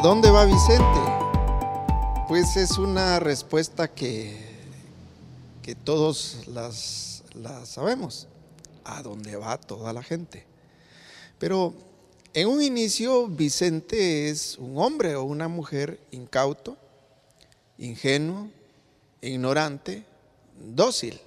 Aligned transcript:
¿A 0.00 0.02
dónde 0.02 0.30
va 0.30 0.46
Vicente? 0.46 0.98
Pues 2.26 2.56
es 2.56 2.78
una 2.78 3.20
respuesta 3.20 3.86
que, 3.86 4.34
que 5.60 5.74
todos 5.74 6.38
las, 6.46 7.22
sabemos. 7.66 8.26
¿A 8.82 9.02
dónde 9.02 9.36
va 9.36 9.58
toda 9.58 9.92
la 9.92 10.02
gente? 10.02 10.46
Pero 11.38 11.74
en 12.32 12.48
un 12.48 12.62
inicio 12.62 13.28
Vicente 13.28 14.30
es 14.30 14.56
un 14.56 14.78
hombre 14.78 15.16
o 15.16 15.24
una 15.24 15.48
mujer 15.48 16.00
incauto, 16.12 16.78
ingenuo, 17.76 18.48
ignorante, 19.20 20.06
dócil. 20.58 21.20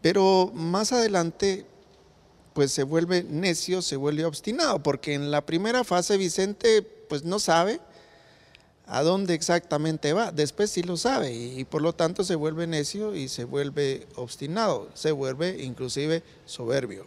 Pero 0.00 0.50
más 0.52 0.90
adelante 0.90 1.66
pues 2.52 2.72
se 2.72 2.82
vuelve 2.82 3.22
necio, 3.22 3.80
se 3.80 3.94
vuelve 3.94 4.24
obstinado, 4.24 4.82
porque 4.82 5.14
en 5.14 5.30
la 5.30 5.46
primera 5.46 5.84
fase 5.84 6.16
Vicente 6.16 6.82
pues 6.82 7.22
no 7.22 7.38
sabe 7.38 7.78
a 8.92 9.02
dónde 9.02 9.32
exactamente 9.32 10.12
va, 10.12 10.32
después 10.32 10.70
sí 10.70 10.82
lo 10.82 10.98
sabe 10.98 11.32
y, 11.32 11.64
por 11.64 11.80
lo 11.80 11.94
tanto 11.94 12.24
se 12.24 12.34
vuelve 12.34 12.66
necio 12.66 13.14
y 13.14 13.26
se 13.28 13.44
vuelve 13.44 14.06
obstinado, 14.16 14.90
se 14.92 15.12
vuelve 15.12 15.64
inclusive 15.64 16.22
soberbio. 16.44 17.06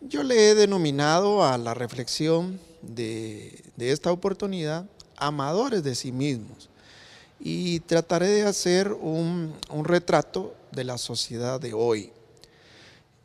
Yo 0.00 0.22
le 0.22 0.48
he 0.48 0.54
denominado 0.54 1.44
a 1.44 1.58
la 1.58 1.74
reflexión 1.74 2.58
de, 2.80 3.62
esta 3.76 4.10
oportunidad 4.10 4.86
amadores 5.18 5.84
de 5.84 5.94
sí 5.94 6.12
mismos 6.12 6.70
y 7.38 7.80
trataré 7.80 8.28
de 8.28 8.44
hacer 8.44 8.90
un 8.90 9.52
retrato 9.84 10.54
de 10.72 10.84
la 10.84 10.96
sociedad 10.96 11.60
de 11.60 11.74
hoy. 11.74 12.10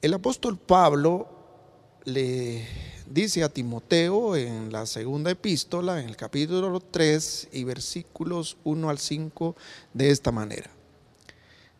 El 0.01 0.13
apóstol 0.13 0.57
Pablo 0.57 1.29
le 2.03 2.67
dice 3.09 3.43
a 3.43 3.49
Timoteo 3.49 4.35
en 4.35 4.71
la 4.71 4.85
segunda 4.85 5.31
epístola, 5.31 5.99
en 5.99 6.09
el 6.09 6.15
capítulo 6.15 6.79
3 6.79 7.49
y 7.51 7.63
versículos 7.63 8.57
1 8.63 8.89
al 8.89 8.99
5, 8.99 9.55
de 9.93 10.11
esta 10.11 10.31
manera. 10.31 10.69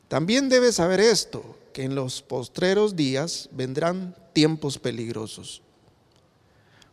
También 0.07 0.49
debes 0.49 0.75
saber 0.75 0.99
esto, 0.99 1.57
que 1.73 1.83
en 1.83 1.95
los 1.95 2.21
postreros 2.21 2.95
días 2.95 3.49
vendrán 3.51 4.15
tiempos 4.33 4.77
peligrosos, 4.77 5.61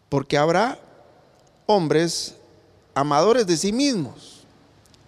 porque 0.09 0.37
habrá 0.37 0.79
hombres 1.67 2.35
amadores 2.95 3.47
de 3.47 3.57
sí 3.57 3.73
mismos, 3.73 4.45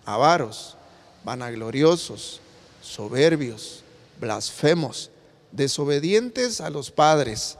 avaros, 0.05 0.77
vanagloriosos, 1.25 2.41
soberbios, 2.83 3.83
blasfemos, 4.21 5.11
desobedientes 5.51 6.61
a 6.61 6.71
los 6.71 6.91
padres, 6.91 7.59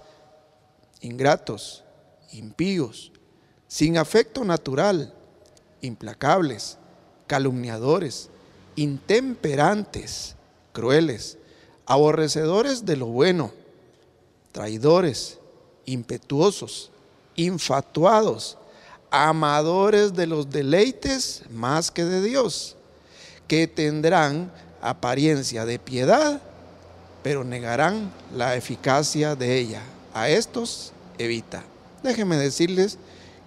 ingratos, 1.05 1.85
impíos, 2.33 3.13
sin 3.69 3.99
afecto 3.99 4.45
natural, 4.45 5.13
implacables, 5.83 6.79
calumniadores, 7.27 8.31
intemperantes, 8.75 10.35
crueles, 10.73 11.39
aborrecedores 11.87 12.87
de 12.87 12.97
lo 12.97 13.07
bueno, 13.07 13.53
traidores, 14.53 15.39
impetuosos, 15.85 16.91
infatuados, 17.37 18.57
amadores 19.11 20.15
de 20.15 20.27
los 20.27 20.49
deleites 20.49 21.43
más 21.51 21.91
que 21.91 22.05
de 22.05 22.23
Dios, 22.23 22.77
que 23.47 23.67
tendrán 23.67 24.51
apariencia 24.81 25.67
de 25.67 25.79
piedad, 25.79 26.41
pero 27.23 27.45
negarán 27.45 28.11
la 28.35 28.57
eficacia 28.57 29.37
de 29.37 29.59
ella. 29.59 29.83
A 30.15 30.29
estos 30.29 30.94
evita. 31.19 31.65
Déjenme 32.03 32.37
decirles 32.37 32.99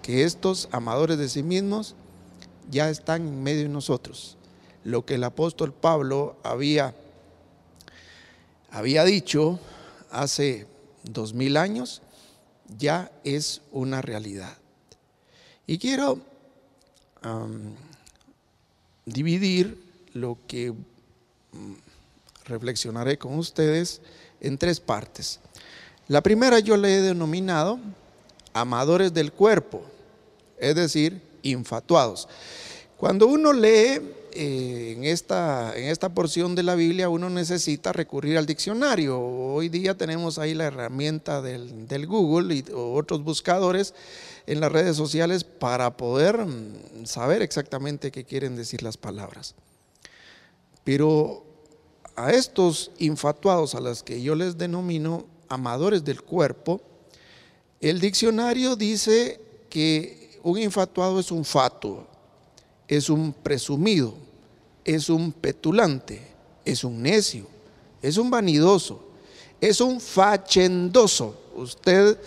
que 0.02 0.24
estos 0.24 0.68
amadores 0.72 1.18
de 1.18 1.28
sí 1.28 1.42
mismos 1.42 1.94
ya 2.70 2.90
están 2.90 3.26
en 3.26 3.42
medio 3.42 3.62
de 3.62 3.68
nosotros. 3.68 4.36
Lo 4.84 5.04
que 5.04 5.14
el 5.14 5.24
apóstol 5.24 5.72
Pablo 5.72 6.36
había, 6.42 6.94
había 8.70 9.04
dicho 9.04 9.58
hace 10.10 10.66
dos 11.04 11.34
mil 11.34 11.56
años 11.56 12.02
ya 12.76 13.10
es 13.24 13.62
una 13.72 14.02
realidad. 14.02 14.56
Y 15.66 15.78
quiero 15.78 16.20
dividir 19.04 19.82
lo 20.14 20.38
que 20.46 20.72
mm, 20.72 21.74
reflexionaré 22.44 23.18
con 23.18 23.38
ustedes 23.38 24.00
en 24.40 24.56
tres 24.58 24.80
partes. 24.80 25.40
La 26.08 26.22
primera 26.22 26.58
yo 26.58 26.78
le 26.78 26.96
he 26.96 27.00
denominado 27.02 27.78
amadores 28.54 29.12
del 29.12 29.30
cuerpo, 29.30 29.82
es 30.58 30.74
decir, 30.74 31.20
infatuados. 31.42 32.28
Cuando 32.96 33.26
uno 33.26 33.52
lee 33.52 34.00
eh, 34.32 34.94
en, 34.96 35.04
esta, 35.04 35.76
en 35.76 35.84
esta 35.84 36.08
porción 36.08 36.54
de 36.54 36.62
la 36.62 36.76
Biblia, 36.76 37.10
uno 37.10 37.28
necesita 37.28 37.92
recurrir 37.92 38.38
al 38.38 38.46
diccionario. 38.46 39.20
Hoy 39.20 39.68
día 39.68 39.98
tenemos 39.98 40.38
ahí 40.38 40.54
la 40.54 40.64
herramienta 40.64 41.42
del, 41.42 42.06
Google 42.06 42.54
y 42.54 42.64
otros 42.74 43.22
buscadores 43.22 43.92
en 44.46 44.60
las 44.60 44.72
redes 44.72 44.96
sociales 44.96 45.44
para 45.44 45.98
poder 45.98 46.38
mm, 46.38 47.04
saber 47.04 47.42
exactamente 47.42 48.10
qué 48.10 48.24
quieren 48.24 48.56
decir 48.56 48.82
las 48.82 48.96
palabras. 48.96 49.54
Pero 50.84 51.44
a 52.16 52.32
estos 52.32 52.92
infatuados 52.96 53.74
a 53.74 53.80
los 53.80 54.02
que 54.02 54.22
yo 54.22 54.34
les 54.34 54.56
denomino 54.56 55.26
amadores 55.48 56.04
del 56.04 56.22
cuerpo, 56.22 56.80
el 57.80 58.00
diccionario 58.00 58.76
dice 58.76 59.40
que 59.70 60.38
un 60.42 60.58
infatuado 60.58 61.20
es 61.20 61.30
un 61.30 61.44
fatuo, 61.44 62.06
es 62.86 63.10
un 63.10 63.32
presumido, 63.32 64.14
es 64.84 65.08
un 65.10 65.32
petulante, 65.32 66.20
es 66.64 66.84
un 66.84 67.02
necio, 67.02 67.46
es 68.02 68.16
un 68.16 68.30
vanidoso, 68.30 69.00
es 69.60 69.80
un 69.80 70.00
fachendoso. 70.00 71.36
Usted 71.54 72.18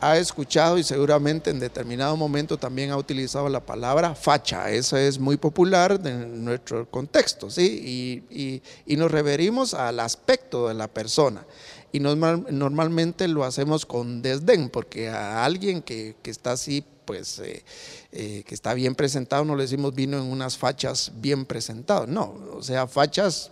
ha 0.00 0.16
escuchado 0.16 0.78
y 0.78 0.82
seguramente 0.82 1.50
en 1.50 1.60
determinado 1.60 2.16
momento 2.16 2.56
también 2.56 2.90
ha 2.90 2.96
utilizado 2.96 3.48
la 3.48 3.60
palabra 3.60 4.14
facha. 4.14 4.70
Esa 4.70 5.00
es 5.00 5.18
muy 5.18 5.36
popular 5.36 6.00
en 6.02 6.44
nuestro 6.44 6.90
contexto, 6.90 7.50
¿sí? 7.50 8.62
Y, 8.86 8.96
nos 8.96 9.10
referimos 9.10 9.74
al 9.74 10.00
aspecto 10.00 10.68
de 10.68 10.74
la 10.74 10.88
persona. 10.88 11.44
Y 11.92 11.98
normalmente 11.98 13.26
lo 13.26 13.44
hacemos 13.44 13.84
con 13.84 14.22
desdén, 14.22 14.68
porque 14.68 15.08
a 15.08 15.44
alguien 15.44 15.82
que, 15.82 16.14
está 16.24 16.52
así, 16.52 16.84
pues, 17.04 17.40
eh, 17.40 17.64
eh, 18.12 18.44
que 18.46 18.54
está 18.54 18.74
bien 18.74 18.94
presentado, 18.94 19.44
no 19.44 19.56
le 19.56 19.64
decimos 19.64 19.94
vino 19.94 20.16
en 20.16 20.24
unas 20.24 20.56
fachas 20.56 21.10
bien 21.16 21.44
presentado. 21.44 22.06
No, 22.06 22.36
o 22.52 22.62
sea, 22.62 22.86
fachas 22.86 23.50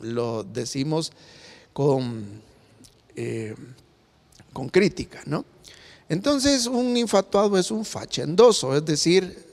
lo 0.00 0.44
decimos 0.44 1.12
con... 1.72 2.42
Eh, 3.16 3.54
con 4.52 4.68
crítica, 4.68 5.20
¿no? 5.26 5.44
Entonces 6.08 6.66
un 6.66 6.96
infatuado 6.96 7.56
es 7.56 7.70
un 7.70 7.84
fachendoso, 7.84 8.76
es 8.76 8.84
decir, 8.84 9.46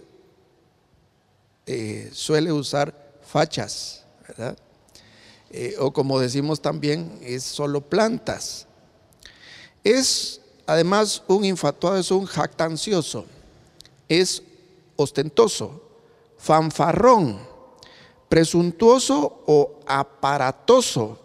suele 2.13 2.51
usar 2.51 3.19
fachas, 3.21 4.03
¿verdad? 4.27 4.57
Eh, 5.51 5.75
o 5.79 5.91
como 5.91 6.19
decimos 6.19 6.61
también, 6.61 7.19
es 7.21 7.43
solo 7.43 7.81
plantas. 7.81 8.67
Es 9.83 10.41
además 10.65 11.23
un 11.27 11.45
infatuado, 11.45 11.97
es 11.97 12.11
un 12.11 12.25
jactancioso, 12.25 13.25
es 14.09 14.43
ostentoso, 14.97 15.81
fanfarrón, 16.37 17.39
presuntuoso 18.27 19.41
o 19.45 19.79
aparatoso 19.87 21.19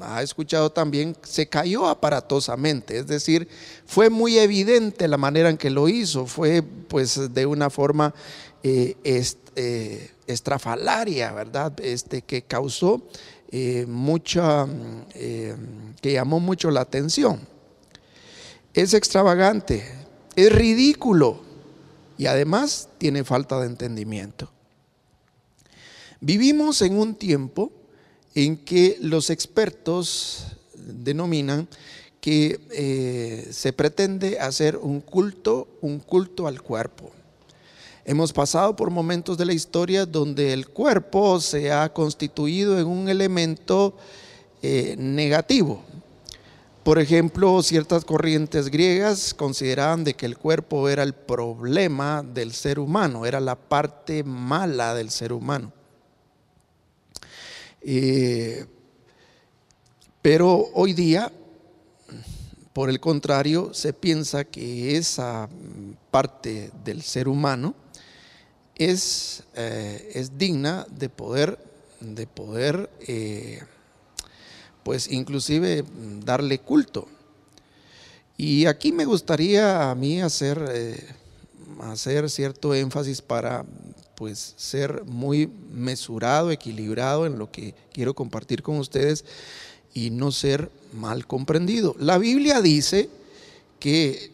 ha 0.00 0.22
escuchado 0.22 0.70
también, 0.70 1.16
se 1.22 1.48
cayó 1.48 1.86
aparatosamente, 1.86 2.98
es 2.98 3.06
decir, 3.06 3.48
fue 3.86 4.08
muy 4.08 4.38
evidente 4.38 5.06
la 5.06 5.18
manera 5.18 5.50
en 5.50 5.58
que 5.58 5.70
lo 5.70 5.88
hizo, 5.88 6.26
fue 6.26 6.62
pues 6.62 7.34
de 7.34 7.46
una 7.46 7.68
forma 7.68 8.14
eh, 8.62 8.96
eh, 9.04 10.10
estrafalaria, 10.26 11.32
¿verdad? 11.32 11.78
Este, 11.80 12.22
que 12.22 12.42
causó 12.42 13.02
eh, 13.52 13.86
mucha, 13.86 14.66
que 15.14 16.12
llamó 16.12 16.40
mucho 16.40 16.70
la 16.70 16.80
atención. 16.80 17.40
Es 18.74 18.94
extravagante, 18.94 19.84
es 20.34 20.50
ridículo 20.50 21.40
y 22.18 22.26
además 22.26 22.88
tiene 22.98 23.22
falta 23.22 23.60
de 23.60 23.66
entendimiento. 23.66 24.50
Vivimos 26.20 26.80
en 26.82 26.96
un 26.96 27.14
tiempo 27.14 27.72
en 28.34 28.56
que 28.56 28.96
los 29.00 29.28
expertos 29.28 30.46
denominan 30.74 31.68
que 32.20 32.60
eh, 32.70 33.48
se 33.50 33.72
pretende 33.72 34.38
hacer 34.38 34.76
un 34.76 35.00
culto, 35.00 35.66
un 35.80 35.98
culto 35.98 36.46
al 36.46 36.62
cuerpo. 36.62 37.10
Hemos 38.04 38.32
pasado 38.32 38.74
por 38.74 38.90
momentos 38.90 39.38
de 39.38 39.44
la 39.44 39.52
historia 39.52 40.06
donde 40.06 40.52
el 40.52 40.68
cuerpo 40.68 41.38
se 41.38 41.70
ha 41.70 41.92
constituido 41.92 42.80
en 42.80 42.86
un 42.88 43.08
elemento 43.08 43.96
eh, 44.60 44.96
negativo. 44.98 45.84
Por 46.82 46.98
ejemplo, 46.98 47.62
ciertas 47.62 48.04
corrientes 48.04 48.70
griegas 48.70 49.32
consideraban 49.34 50.02
de 50.02 50.14
que 50.14 50.26
el 50.26 50.36
cuerpo 50.36 50.88
era 50.88 51.04
el 51.04 51.12
problema 51.12 52.24
del 52.24 52.52
ser 52.52 52.80
humano, 52.80 53.24
era 53.24 53.38
la 53.38 53.54
parte 53.54 54.24
mala 54.24 54.94
del 54.94 55.10
ser 55.10 55.32
humano. 55.32 55.72
Eh, 57.82 58.66
pero 60.20 60.70
hoy 60.74 60.92
día, 60.92 61.30
por 62.72 62.90
el 62.90 62.98
contrario, 62.98 63.72
se 63.72 63.92
piensa 63.92 64.42
que 64.42 64.96
esa 64.96 65.48
parte 66.10 66.72
del 66.82 67.02
ser 67.02 67.28
humano 67.28 67.76
es, 68.76 69.44
eh, 69.54 70.10
es 70.14 70.38
digna 70.38 70.86
de 70.90 71.08
poder, 71.08 71.58
de 72.00 72.26
poder 72.26 72.90
eh, 73.06 73.62
pues 74.82 75.10
inclusive 75.10 75.84
darle 76.24 76.58
culto. 76.58 77.06
Y 78.36 78.66
aquí 78.66 78.92
me 78.92 79.04
gustaría 79.04 79.90
a 79.90 79.94
mí 79.94 80.20
hacer, 80.20 80.64
eh, 80.72 81.14
hacer 81.80 82.28
cierto 82.30 82.74
énfasis 82.74 83.22
para 83.22 83.64
pues 84.16 84.54
ser 84.56 85.04
muy 85.04 85.50
mesurado, 85.70 86.50
equilibrado 86.50 87.26
en 87.26 87.38
lo 87.38 87.50
que 87.50 87.74
quiero 87.92 88.14
compartir 88.14 88.62
con 88.62 88.78
ustedes 88.78 89.24
y 89.94 90.10
no 90.10 90.32
ser 90.32 90.70
mal 90.92 91.26
comprendido. 91.26 91.94
La 91.98 92.18
Biblia 92.18 92.60
dice 92.60 93.08
que 93.78 94.31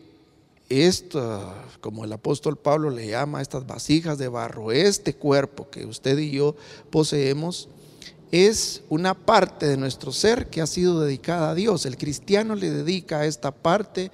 esto, 0.69 1.55
como 1.81 2.05
el 2.05 2.12
apóstol 2.12 2.59
Pablo 2.59 2.91
le 2.91 3.09
llama, 3.09 3.41
estas 3.41 3.67
vasijas 3.67 4.19
de 4.19 4.29
barro, 4.29 4.70
este 4.70 5.15
cuerpo 5.15 5.70
que 5.70 5.87
usted 5.87 6.19
y 6.19 6.31
yo 6.31 6.56
poseemos, 6.91 7.69
es 8.31 8.82
una 8.91 9.15
parte 9.15 9.67
de 9.67 9.79
nuestro 9.79 10.12
ser 10.12 10.49
que 10.49 10.61
ha 10.61 10.67
sido 10.67 11.00
dedicada 11.00 11.50
a 11.50 11.55
Dios. 11.55 11.87
El 11.87 11.97
cristiano 11.97 12.55
le 12.55 12.70
dedica 12.70 13.25
esta 13.25 13.50
parte 13.50 14.11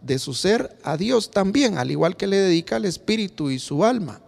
de 0.00 0.18
su 0.18 0.32
ser 0.32 0.78
a 0.82 0.96
Dios 0.96 1.30
también, 1.30 1.76
al 1.76 1.90
igual 1.90 2.16
que 2.16 2.26
le 2.26 2.36
dedica 2.38 2.76
al 2.76 2.86
espíritu 2.86 3.50
y 3.50 3.58
su 3.58 3.84
alma. 3.84 4.22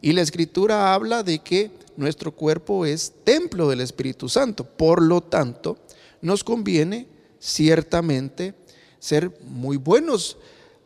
Y 0.00 0.12
la 0.12 0.22
escritura 0.22 0.94
habla 0.94 1.22
de 1.22 1.40
que 1.40 1.70
nuestro 1.96 2.32
cuerpo 2.32 2.86
es 2.86 3.12
templo 3.22 3.68
del 3.68 3.82
Espíritu 3.82 4.28
Santo. 4.28 4.64
Por 4.64 5.02
lo 5.02 5.20
tanto, 5.20 5.78
nos 6.22 6.42
conviene 6.42 7.06
ciertamente 7.38 8.54
ser 8.98 9.38
muy 9.42 9.76
buenos 9.76 10.38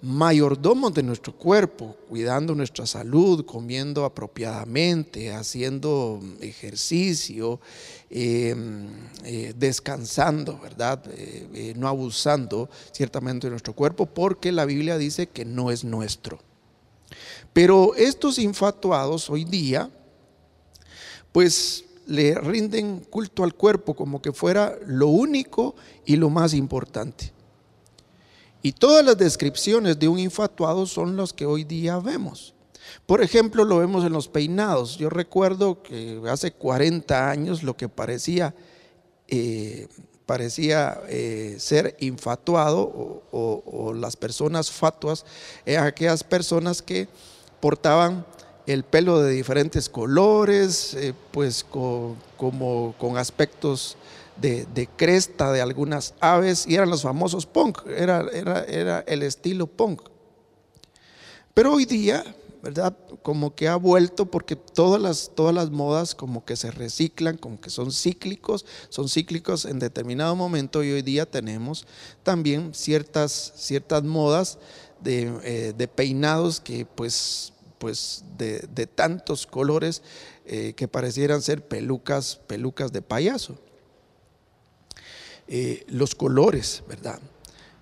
mayordomos 0.05 0.93
de 0.93 1.03
nuestro 1.03 1.33
cuerpo, 1.33 1.97
cuidando 2.09 2.55
nuestra 2.55 2.87
salud, 2.87 3.45
comiendo 3.47 4.05
apropiadamente, 4.05 5.33
haciendo 5.33 6.21
ejercicio, 6.41 7.59
em, 8.11 8.87
eh, 9.25 9.55
descansando, 9.57 10.61
¿verdad? 10.63 11.03
Eh, 11.11 11.49
eh, 11.55 11.75
no 11.77 11.89
abusando 11.89 12.69
ciertamente 12.93 13.47
de 13.47 13.53
nuestro 13.53 13.73
cuerpo, 13.73 14.05
porque 14.05 14.53
la 14.53 14.67
Biblia 14.67 14.99
dice 14.99 15.27
que 15.27 15.47
no 15.47 15.71
es 15.71 15.85
nuestro. 15.85 16.39
Pero 17.55 17.95
estos 17.95 18.39
infatuados 18.39 19.31
hoy 19.31 19.45
día, 19.45 19.91
pues 21.33 21.85
le 22.07 22.35
rinden 22.35 23.01
culto 23.01 23.43
al 23.43 23.55
cuerpo 23.55 23.95
como 23.95 24.21
que 24.21 24.33
fuera 24.33 24.77
lo 24.87 25.09
único 25.09 25.75
y 26.05 26.17
lo 26.17 26.29
más 26.29 26.53
importante. 26.53 27.34
Y 28.65 28.73
todas 28.73 29.05
las 29.05 29.19
descripciones 29.19 29.99
de 29.99 30.09
un 30.09 30.19
infatuado 30.19 30.87
son 30.87 31.19
las 31.19 31.35
que 31.35 31.45
hoy 31.45 31.65
día 31.65 31.99
vemos. 31.99 32.55
Por 33.05 33.23
ejemplo, 33.23 33.63
lo 33.63 33.77
vemos 33.77 34.07
en 34.07 34.15
los 34.15 34.27
peinados. 34.27 34.97
Yo 34.97 35.11
recuerdo 35.11 35.83
que 35.83 36.19
hace 36.31 36.51
40 36.51 37.29
años 37.29 37.63
lo 37.63 37.77
que 37.77 37.91
parecía, 37.91 38.55
eh, 39.29 39.87
parecía 40.25 40.99
eh, 41.09 41.57
ser 41.59 41.95
infatuado 42.01 43.23
o, 43.31 43.93
las 43.93 44.17
personas 44.17 44.71
fatuas 44.71 45.27
eran 45.67 45.87
aquellas 45.87 46.25
personas 46.25 46.81
que 46.81 47.07
portaban 47.61 48.25
el 48.67 48.83
pelo 48.83 49.21
de 49.21 49.33
diferentes 49.33 49.91
colores, 49.91 50.95
eh, 50.95 51.13
pues 51.33 51.65
como 51.65 52.95
con 52.99 53.19
aspectos 53.19 53.99
de, 54.41 54.89
cresta 54.97 55.53
de 55.53 55.61
algunas 55.61 56.15
aves 56.21 56.67
y 56.67 56.75
eran 56.75 56.91
los 56.91 57.03
famosos 57.03 57.47
punk, 57.47 57.87
era, 57.87 58.27
era, 58.33 58.65
era 58.65 59.01
el 59.07 59.23
estilo 59.23 59.67
punk. 59.67 60.03
Pero 61.55 61.73
hoy 61.73 61.85
día, 61.85 62.25
¿verdad? 62.63 62.97
Como 63.23 63.55
que 63.55 63.69
ha 63.69 63.77
vuelto 63.77 64.27
porque 64.27 64.57
todas 64.57 65.01
las, 65.01 65.31
todas 65.35 65.55
las 65.55 65.71
modas 65.71 66.15
como 66.15 66.45
que 66.45 66.57
se 66.57 66.71
reciclan, 66.71 67.37
como 67.37 67.61
que 67.61 67.71
son 67.71 67.93
cíclicos, 67.93 68.65
son 68.89 69.09
cíclicos 69.09 69.67
en 69.67 69.79
determinado 69.79 70.35
momento 70.35 70.83
y 70.83 70.91
hoy 70.91 71.03
día 71.03 71.31
tenemos 71.31 71.87
también 72.23 72.75
ciertas, 72.75 73.53
ciertas 73.55 74.03
modas 74.03 74.59
de, 75.01 75.31
eh, 75.45 75.89
peinados 75.95 76.59
que 76.59 76.87
pues, 76.87 77.53
pues 77.79 78.25
de, 78.39 78.87
tantos 78.87 79.47
colores 79.47 80.03
eh, 80.47 80.73
que 80.75 80.89
parecieran 80.89 81.43
ser 81.43 81.69
pelucas, 81.69 82.41
pelucas 82.47 82.93
de 82.93 83.03
payaso. 83.03 83.59
Eh, 85.47 85.85
los 85.89 86.15
colores, 86.15 86.83
¿verdad? 86.89 87.19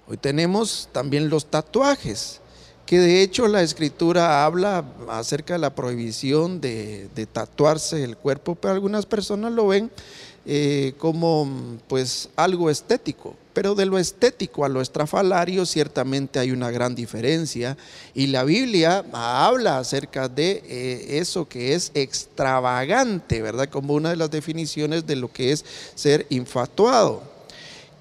Hoy 0.08 0.16
tenemos 0.16 0.88
también 0.90 1.28
los 1.28 1.46
tatuajes, 1.46 2.40
que 2.84 2.98
de 2.98 3.22
hecho 3.22 3.46
la 3.46 3.62
escritura 3.62 4.44
habla 4.44 4.84
acerca 5.08 5.54
de 5.54 5.60
la 5.60 5.72
prohibición 5.72 6.60
de, 6.60 7.08
tatuarse 7.32 8.02
el 8.02 8.16
cuerpo, 8.16 8.56
pero 8.56 8.74
algunas 8.74 9.06
personas 9.06 9.52
lo 9.52 9.68
ven 9.68 9.92
eh, 10.44 10.94
como 10.98 11.78
pues 11.86 12.30
algo 12.34 12.68
estético. 12.68 13.36
Pero 13.52 13.76
de 13.76 13.86
lo 13.86 13.96
estético 13.96 14.64
a 14.64 14.68
lo 14.68 14.80
estrafalario 14.80 15.64
ciertamente 15.64 16.40
hay 16.40 16.50
una 16.50 16.70
gran 16.72 16.96
diferencia 16.96 17.76
y 18.12 18.26
la 18.26 18.42
Biblia 18.42 19.04
habla 19.12 19.78
acerca 19.78 20.28
de 20.28 20.62
eh, 20.66 21.18
eso 21.18 21.46
que 21.48 21.74
es 21.74 21.92
extravagante, 21.94 23.40
¿verdad? 23.40 23.68
Como 23.68 23.94
una 23.94 24.10
de 24.10 24.16
las 24.16 24.32
definiciones 24.32 25.06
de 25.06 25.16
lo 25.16 25.30
que 25.30 25.52
es 25.52 25.64
ser 25.94 26.26
infatuado 26.28 27.30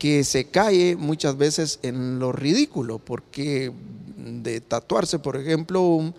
que 0.01 0.24
se 0.24 0.45
cae 0.45 0.95
muchas 0.95 1.38
veces 1.38 1.77
en 1.83 2.18
lo 2.18 2.31
ridículo, 2.31 2.98
porque 2.98 3.71
de 4.18 4.59
tatuarse, 4.59 5.19
por 5.19 5.38
ejemplo, 5.38 5.81
un, 5.81 6.15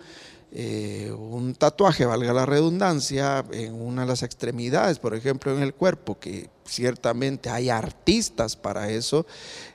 eh, 0.53 1.11
un, 1.11 1.53
tatuaje, 1.53 2.05
valga 2.05 2.31
la 2.31 2.45
redundancia, 2.45 3.43
en 3.51 3.73
una 3.73 4.03
de 4.03 4.07
las 4.07 4.23
extremidades, 4.23 4.99
por 4.99 5.13
ejemplo, 5.13 5.53
en 5.53 5.61
el 5.61 5.73
cuerpo, 5.73 6.17
que 6.17 6.49
ciertamente 6.63 7.49
hay 7.49 7.69
artistas 7.69 8.55
para 8.55 8.89
eso, 8.89 9.25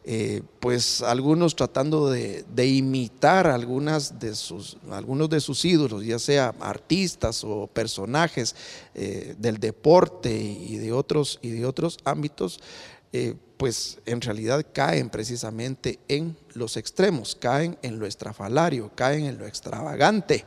eh, 0.05 0.41
pues 0.59 1.03
algunos 1.03 1.55
tratando 1.55 2.09
de, 2.09 2.47
imitar 2.67 3.47
algunas 3.47 4.19
de 4.19 4.35
sus, 4.35 4.79
algunos 4.91 5.29
de 5.29 5.41
sus 5.43 5.63
ídolos, 5.67 6.03
ya 6.03 6.19
sea 6.19 6.55
artistas 6.61 7.45
o 7.45 7.67
personajes 7.67 8.57
eh, 8.95 9.35
del 9.37 9.59
deporte 9.59 10.35
y 10.35 10.79
de 10.79 10.95
otros, 10.95 11.39
y 11.43 11.51
de 11.51 11.67
otros 11.67 11.99
ámbitos, 12.05 12.59
pues 13.59 13.99
en 14.07 14.21
realidad 14.21 14.65
caen 14.73 15.11
precisamente 15.11 15.99
en 16.07 16.37
los 16.55 16.77
extremos, 16.77 17.37
caen 17.39 17.77
en 17.83 17.99
lo 17.99 18.07
estrafalario, 18.07 18.93
caen 18.95 19.25
en 19.25 19.37
lo 19.37 19.47
extravagante, 19.47 20.45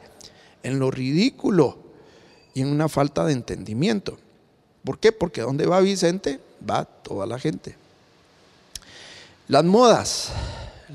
en 0.64 0.80
lo 0.80 0.90
ridículo 0.90 1.78
y 2.54 2.62
en 2.62 2.70
una 2.70 2.88
falta 2.88 3.26
de 3.26 3.34
entendimiento. 3.34 4.18
¿Por 4.86 4.98
qué? 4.98 5.12
Porque 5.12 5.42
donde 5.42 5.66
va 5.66 5.82
Vicente, 5.82 6.40
va 6.68 6.86
toda 6.86 7.26
la 7.28 7.38
gente. 7.38 7.76
Las 9.50 9.66
modas, 9.66 10.30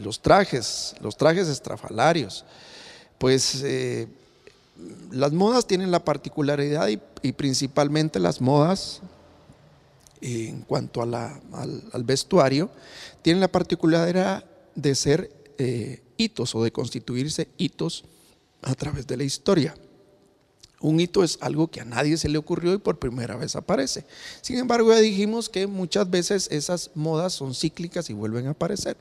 los 0.02 0.20
trajes, 0.20 0.94
los 1.00 1.18
trajes 1.18 1.49
estrafalarios, 1.49 2.46
pues 3.18 3.62
eh, 3.62 4.08
las 5.11 5.32
modas 5.32 5.66
tienen 5.66 5.90
la 5.90 6.02
particularidad 6.02 6.88
y 7.23 7.32
principalmente 7.32 8.18
las 8.18 8.40
modas 8.40 9.02
en 10.20 10.62
cuanto 10.62 11.02
a 11.02 11.40
al, 11.52 12.04
vestuario, 12.04 12.70
tienen 13.23 13.40
la 13.40 13.49
particularidad 13.49 14.44
de 14.75 14.94
ser 14.94 15.30
eh, 15.58 16.02
hitos 16.16 16.54
o 16.54 16.62
de 16.62 16.73
constituirse 16.73 17.49
hitos 17.56 18.04
a 18.62 18.75
través 18.75 19.06
de 19.06 19.16
la 19.16 19.25
historia. 19.25 19.75
Un 20.80 21.00
hito 21.00 21.25
es 21.25 21.38
algo 21.40 21.68
que 21.68 21.80
a 21.80 21.85
nadie 21.85 22.18
se 22.18 22.28
le 22.28 22.38
ocurrió 22.38 22.75
y 22.75 22.78
por 22.78 22.99
primera 22.99 23.37
vez 23.37 23.56
aparece. 23.56 24.04
Sin 24.42 24.58
embargo, 24.58 24.92
ya 24.92 25.00
dijimos 25.00 25.49
que 25.49 25.66
muchas 25.66 26.11
veces 26.11 26.49
esas 26.50 26.90
modas 26.94 27.32
son 27.32 27.54
cíclicas 27.54 28.11
y 28.11 28.12
vuelven 28.12 28.46
a 28.46 28.50
aparecer. 28.50 28.96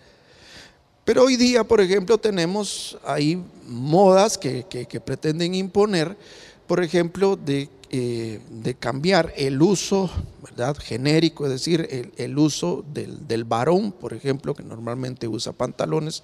Pero 1.04 1.24
hoy 1.24 1.36
día, 1.36 1.64
por 1.64 1.82
ejemplo, 1.82 2.18
tenemos 2.18 2.98
ahí 3.06 3.44
modas 3.68 4.38
que, 4.38 4.66
que 4.68 5.00
pretenden 5.02 5.54
imponer, 5.54 6.18
por 6.66 6.84
ejemplo, 6.84 7.36
de 7.36 7.70
eh, 7.90 8.42
de 8.50 8.76
cambiar 8.76 9.34
el 9.38 9.62
uso 9.62 10.10
¿verdad? 10.42 10.76
genérico, 10.78 11.46
es 11.46 11.52
decir, 11.52 12.12
el, 12.18 12.38
uso 12.38 12.84
del, 12.94 13.44
varón, 13.44 13.92
por 13.92 14.14
ejemplo, 14.14 14.54
que 14.54 14.64
normalmente 14.64 15.28
usa 15.28 15.54
pantalones, 15.54 16.24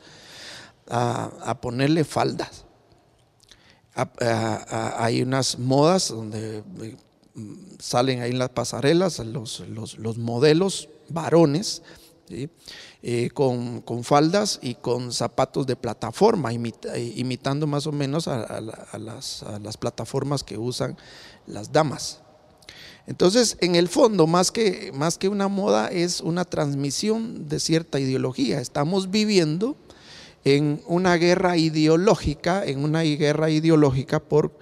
a, 0.88 1.58
ponerle 1.62 2.04
faldas. 2.04 2.66
hay 3.96 5.22
unas 5.22 5.60
modas 5.60 6.10
donde 6.10 6.64
eh, 6.82 6.98
salen 7.80 8.22
ahí 8.22 8.32
en 8.32 8.40
las 8.40 8.50
pasarelas 8.50 9.20
los, 9.20 9.62
los, 9.70 10.18
modelos 10.18 10.90
varones 11.10 11.82
eh, 13.04 13.30
con, 13.34 13.84
faldas 14.04 14.60
y 14.62 14.76
con 14.76 15.12
zapatos 15.12 15.66
de 15.68 15.76
plataforma, 15.76 16.52
eh, 16.54 17.14
imitando 17.16 17.68
más 17.68 17.88
o 17.88 17.92
menos 17.92 18.28
a, 18.28 18.62
las, 18.62 19.44
a, 19.44 19.60
las, 19.60 19.78
plataformas 19.78 20.44
que 20.44 20.58
usan 20.58 20.98
las 21.48 21.72
damas. 21.72 22.22
Entonces, 23.08 23.58
en 23.62 23.76
el 23.76 23.88
fondo, 23.88 24.28
más 24.28 24.52
que, 24.52 24.92
más 24.94 25.18
que 25.18 25.28
una 25.28 25.48
moda, 25.48 25.88
es 25.88 26.22
una 26.22 26.46
transmisión 26.46 27.50
de 27.50 27.60
cierta 27.60 28.00
ideología. 28.00 28.62
Estamos 28.62 29.10
viviendo 29.10 29.76
en 30.44 30.82
una 30.88 31.16
guerra 31.16 31.58
ideológica, 31.58 32.66
en 32.66 32.84
una 32.84 33.02
guerra 33.02 33.50
ideológica 33.50 34.20
por 34.20 34.58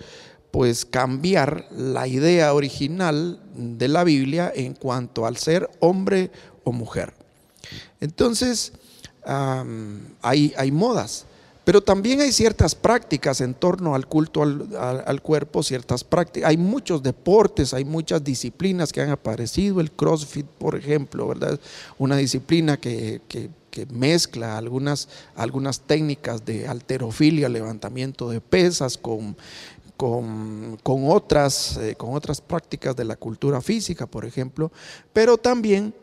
pues 0.52 0.86
cambiar 0.86 1.68
la 1.72 2.08
idea 2.08 2.54
original 2.54 3.40
de 3.54 3.88
la 3.88 4.04
Biblia 4.04 4.52
en 4.54 4.74
cuanto 4.74 5.26
al 5.26 5.38
ser 5.38 5.70
hombre 5.80 6.32
o 6.64 6.72
mujer. 6.72 7.14
Entonces, 8.00 8.74
hay, 10.22 10.54
hay, 10.58 10.72
modas, 10.72 11.26
pero 11.66 11.82
también 11.82 12.22
hay 12.22 12.32
ciertas 12.32 12.74
prácticas 12.74 13.42
en 13.42 13.54
torno 13.54 13.94
al 13.94 14.08
culto 14.08 14.42
al, 14.42 15.22
cuerpo, 15.22 15.62
ciertas 15.62 16.04
prácticas. 16.04 16.50
Hay 16.50 16.58
muchos 16.58 17.04
deportes, 17.04 17.74
hay 17.74 17.86
muchas 17.86 18.24
disciplinas 18.24 18.92
que 18.92 19.02
han 19.02 19.10
aparecido, 19.10 19.82
el 19.82 19.92
CrossFit, 19.92 20.46
por 20.46 20.76
ejemplo, 20.76 21.28
¿verdad? 21.28 21.60
Una 21.98 22.18
disciplina 22.18 22.78
que, 22.78 23.22
mezcla 23.92 24.58
algunas, 24.58 25.08
algunas 25.36 25.80
técnicas 25.80 26.44
de 26.44 26.68
alterofilia, 26.68 27.48
levantamiento 27.48 28.30
de 28.30 28.42
pesas, 28.42 28.98
con 28.98 29.38
con, 30.00 30.80
otras, 30.86 31.76
eh, 31.76 31.94
con 31.96 32.16
otras 32.16 32.40
prácticas 32.40 32.96
de 32.96 33.04
la 33.04 33.18
cultura 33.18 33.60
física, 33.60 34.08
por 34.08 34.24
ejemplo, 34.24 34.72
pero 35.12 35.38
también 35.38 35.94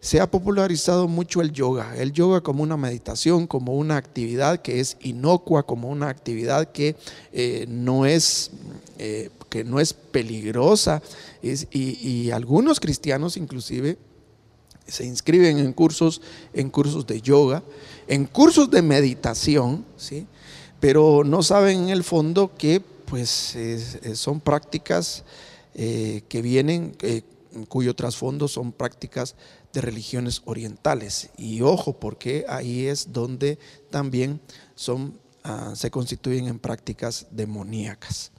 se 0.00 0.20
ha 0.20 0.30
popularizado 0.30 1.08
mucho 1.08 1.40
el 1.40 1.52
yoga, 1.52 1.94
el 1.96 2.12
yoga 2.12 2.40
como 2.40 2.62
una 2.62 2.76
meditación, 2.76 3.46
como 3.46 3.74
una 3.74 3.96
actividad 3.96 4.60
que 4.60 4.80
es 4.80 4.96
inocua, 5.00 5.64
como 5.64 5.88
una 5.88 6.08
actividad 6.08 6.70
que 6.72 6.96
eh, 7.32 7.66
no 7.68 8.06
es... 8.06 8.50
Eh, 8.98 9.30
que 9.50 9.62
no 9.62 9.78
es 9.78 9.92
peligrosa 9.92 11.00
y, 11.40 12.30
algunos 12.30 12.80
cristianos 12.80 13.36
inclusive 13.36 13.96
se 14.86 15.06
inscriben 15.06 15.58
en 15.58 15.72
cursos, 15.72 16.20
en 16.52 16.68
cursos 16.68 17.06
de 17.06 17.20
yoga, 17.20 17.62
en 18.08 18.26
cursos 18.26 18.70
de 18.70 18.82
meditación, 18.82 19.84
¿sí? 19.96 20.26
pero 20.80 21.22
no 21.24 21.42
saben 21.42 21.84
en 21.84 21.88
el 21.90 22.04
fondo 22.04 22.52
que 22.58 22.80
pues 22.80 23.56
son 24.14 24.40
prácticas 24.40 25.24
eh, 25.74 26.22
que 26.28 26.42
vienen, 26.42 26.96
cuyo 27.68 27.94
trasfondo 27.94 28.48
son 28.48 28.72
prácticas 28.72 29.34
de 29.76 29.82
religiones 29.82 30.40
orientales. 30.46 31.28
Y 31.36 31.60
ojo, 31.60 31.92
porque 31.92 32.46
ahí 32.48 32.86
es 32.86 33.12
donde 33.12 33.58
también 33.90 34.40
son, 34.74 35.18
ah, 35.44 35.74
se 35.76 35.90
constituyen 35.90 36.48
en 36.48 36.58
prácticas 36.58 37.26
demoníacas. 37.30 38.32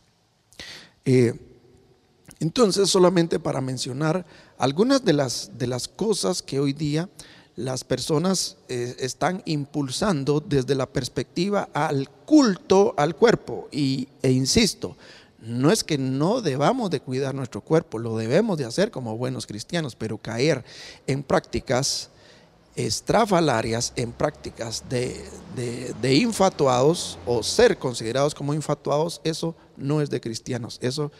Eh, 1.05 1.39
entonces, 2.39 2.89
solamente 2.89 3.39
para 3.39 3.61
mencionar 3.61 4.25
algunas 4.57 5.05
de 5.05 5.13
las, 5.13 5.51
de 5.59 5.67
las 5.67 5.87
cosas 5.87 6.41
que 6.41 6.59
hoy 6.59 6.73
día 6.73 7.07
las 7.55 7.83
personas 7.83 8.57
eh, 8.67 8.95
están 8.99 9.43
impulsando 9.45 10.39
desde 10.39 10.73
la 10.73 10.87
perspectiva 10.87 11.69
al 11.71 12.09
culto 12.25 12.95
al 12.97 13.15
cuerpo. 13.15 13.67
Y, 13.71 14.07
e 14.23 14.31
insisto, 14.31 14.97
no 15.47 15.71
es 15.71 15.83
que 15.83 15.97
no 15.97 16.41
debamos 16.41 16.89
de 16.89 16.99
cuidar 16.99 17.33
nuestro 17.33 17.61
cuerpo, 17.61 17.97
lo 17.97 18.17
debemos 18.17 18.57
de 18.57 18.65
hacer 18.65 18.91
como 18.91 19.17
buenos 19.17 19.47
cristianos, 19.47 19.95
pero 19.95 20.17
caer 20.17 20.63
en 21.07 21.23
prácticas 21.23 22.09
estrafalarias, 22.75 23.93
en 23.95 24.11
prácticas 24.11 24.83
de, 24.87 25.25
de 25.99 26.15
infatuados 26.15 27.17
o 27.25 27.41
ser 27.41 27.77
considerados 27.77 28.35
como 28.35 28.53
infatuados, 28.53 29.19
eso 29.23 29.55
no 29.77 30.01
es 30.01 30.11
de 30.11 30.21
cristianos. 30.21 30.77
Eso 30.81 31.11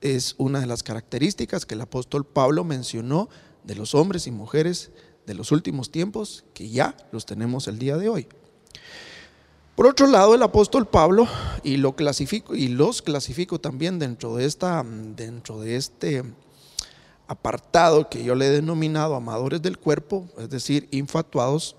es 0.00 0.34
una 0.38 0.60
de 0.60 0.66
las 0.66 0.82
características 0.82 1.64
que 1.64 1.74
el 1.74 1.80
apóstol 1.80 2.26
Pablo 2.26 2.62
mencionó 2.64 3.28
de 3.64 3.74
los 3.74 3.94
hombres 3.94 4.26
y 4.26 4.30
mujeres 4.30 4.90
de 5.26 5.34
los 5.34 5.52
últimos 5.52 5.90
tiempos 5.90 6.44
que 6.54 6.68
ya 6.68 6.96
los 7.12 7.26
tenemos 7.26 7.68
el 7.68 7.78
día 7.78 7.96
de 7.96 8.08
hoy. 8.08 8.28
Por 9.78 9.86
otro 9.86 10.08
lado, 10.08 10.34
el 10.34 10.42
apóstol 10.42 10.88
Pablo, 10.88 11.28
y, 11.62 11.76
lo 11.76 11.94
clasifico, 11.94 12.56
y 12.56 12.66
los 12.66 13.00
clasifico 13.00 13.60
también 13.60 14.00
dentro 14.00 14.34
de, 14.34 14.44
esta, 14.44 14.84
dentro 14.84 15.60
de 15.60 15.76
este 15.76 16.24
apartado 17.28 18.10
que 18.10 18.24
yo 18.24 18.34
le 18.34 18.46
he 18.46 18.50
denominado 18.50 19.14
amadores 19.14 19.62
del 19.62 19.78
cuerpo, 19.78 20.26
es 20.36 20.50
decir, 20.50 20.88
infatuados, 20.90 21.76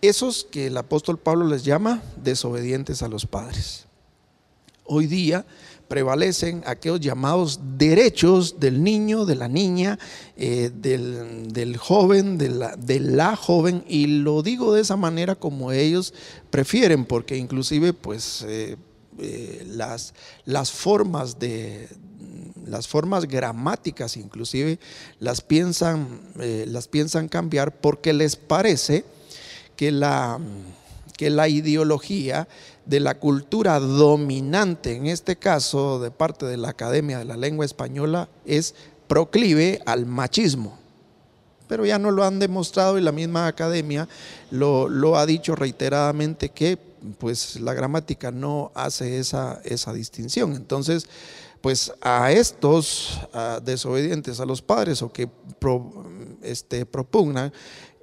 esos 0.00 0.46
que 0.50 0.68
el 0.68 0.78
apóstol 0.78 1.18
Pablo 1.18 1.46
les 1.46 1.64
llama 1.64 2.02
desobedientes 2.16 3.02
a 3.02 3.08
los 3.08 3.26
padres. 3.26 3.84
Hoy 4.86 5.06
día 5.06 5.44
prevalecen 5.88 6.62
aquellos 6.66 7.00
llamados 7.00 7.60
derechos 7.76 8.58
del 8.58 8.82
niño, 8.82 9.24
de 9.24 9.34
la 9.36 9.48
niña, 9.48 9.98
eh, 10.36 10.70
del, 10.74 11.76
joven, 11.76 12.38
de 12.38 12.48
la, 12.48 12.76
de 12.76 13.00
la, 13.00 13.36
joven, 13.36 13.84
y 13.88 14.06
lo 14.06 14.42
digo 14.42 14.72
de 14.72 14.82
esa 14.82 14.96
manera 14.96 15.34
como 15.34 15.72
ellos 15.72 16.14
prefieren, 16.50 17.04
porque 17.04 17.36
inclusive 17.36 17.92
pues 17.92 18.44
eh, 18.48 18.76
eh, 19.18 19.64
las, 19.68 20.14
las 20.44 20.72
formas 20.72 21.38
de 21.38 21.88
las 22.66 22.88
formas 22.88 23.26
gramáticas 23.28 24.16
inclusive 24.16 24.78
las 25.20 25.42
piensan, 25.42 26.20
las 26.34 26.88
piensan 26.88 27.28
cambiar 27.28 27.78
porque 27.78 28.14
les 28.14 28.36
parece 28.36 29.04
que 29.76 29.90
la, 29.90 30.40
que 31.16 31.30
la 31.30 31.48
ideología 31.48 32.48
de 32.86 33.00
la 33.00 33.18
cultura 33.18 33.80
dominante, 33.80 34.96
en 34.96 35.06
este 35.06 35.36
caso 35.36 35.98
de 35.98 36.10
parte 36.10 36.46
de 36.46 36.56
la 36.56 36.70
Academia 36.70 37.18
de 37.18 37.24
la 37.24 37.36
Lengua 37.36 37.64
Española, 37.64 38.28
es 38.44 38.74
proclive 39.06 39.80
al 39.86 40.06
machismo. 40.06 40.78
Pero 41.68 41.86
ya 41.86 41.98
no 41.98 42.10
lo 42.10 42.24
han 42.24 42.38
demostrado 42.38 42.98
y 42.98 43.00
la 43.00 43.12
misma 43.12 43.46
academia 43.46 44.06
lo, 44.50 45.16
ha 45.16 45.24
dicho 45.24 45.56
reiteradamente 45.56 46.50
que 46.50 46.78
pues 47.18 47.60
la 47.60 47.74
gramática 47.74 48.30
no 48.30 48.70
hace 48.74 49.18
esa, 49.18 49.60
distinción. 49.94 50.54
Entonces, 50.54 51.06
pues 51.62 51.92
a 52.02 52.32
estos 52.32 53.18
desobedientes 53.62 54.40
a 54.40 54.46
los 54.46 54.60
padres 54.60 55.00
o 55.00 55.10
que 55.10 55.30
este, 56.42 56.84
propugnan 56.84 57.50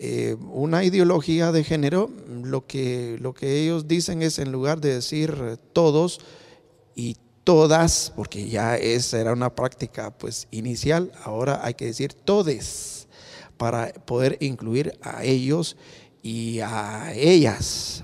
eh, 0.04 0.36
una 0.52 0.84
ideología 0.84 1.52
de 1.52 1.64
género, 1.64 2.10
lo 2.28 2.66
que, 2.66 3.20
lo 3.22 3.36
que 3.36 3.62
ellos 3.62 3.88
dicen 3.88 4.24
es 4.24 4.40
en 4.40 4.52
lugar 4.52 4.82
de 4.82 4.96
decir 4.96 5.60
todos 5.74 6.22
y 6.96 7.18
todas, 7.44 8.12
porque 8.16 8.50
ya 8.50 8.78
esa 8.78 9.22
era 9.22 9.32
una 9.32 9.54
práctica 9.54 10.10
pues 10.10 10.48
inicial, 10.50 11.12
ahora 11.24 11.64
hay 11.64 11.76
que 11.76 11.86
decir 11.86 12.14
todes 12.14 13.08
para 13.58 13.94
poder 13.94 14.40
incluir 14.40 14.98
a 15.04 15.24
ellos 15.24 15.78
y 16.24 16.62
a 16.62 17.14
ellas, 17.14 18.04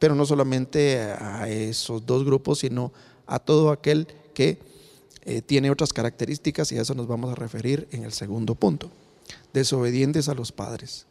pero 0.00 0.16
no 0.16 0.26
solamente 0.26 1.00
a 1.00 1.48
esos 1.48 2.04
dos 2.04 2.24
grupos, 2.24 2.58
sino 2.58 2.92
a 3.28 3.38
todo 3.38 3.70
aquel 3.70 4.08
que 4.34 4.58
eh, 5.22 5.40
tiene 5.40 5.70
otras 5.70 5.92
características 5.92 6.72
y 6.72 6.78
a 6.78 6.82
eso 6.82 6.94
nos 6.94 7.06
vamos 7.06 7.30
a 7.30 7.36
referir 7.36 7.86
en 7.92 8.02
el 8.02 8.10
segundo 8.10 8.56
punto, 8.56 8.90
desobedientes 9.52 10.28
a 10.28 10.34
los 10.34 10.50
padres. 10.50 11.06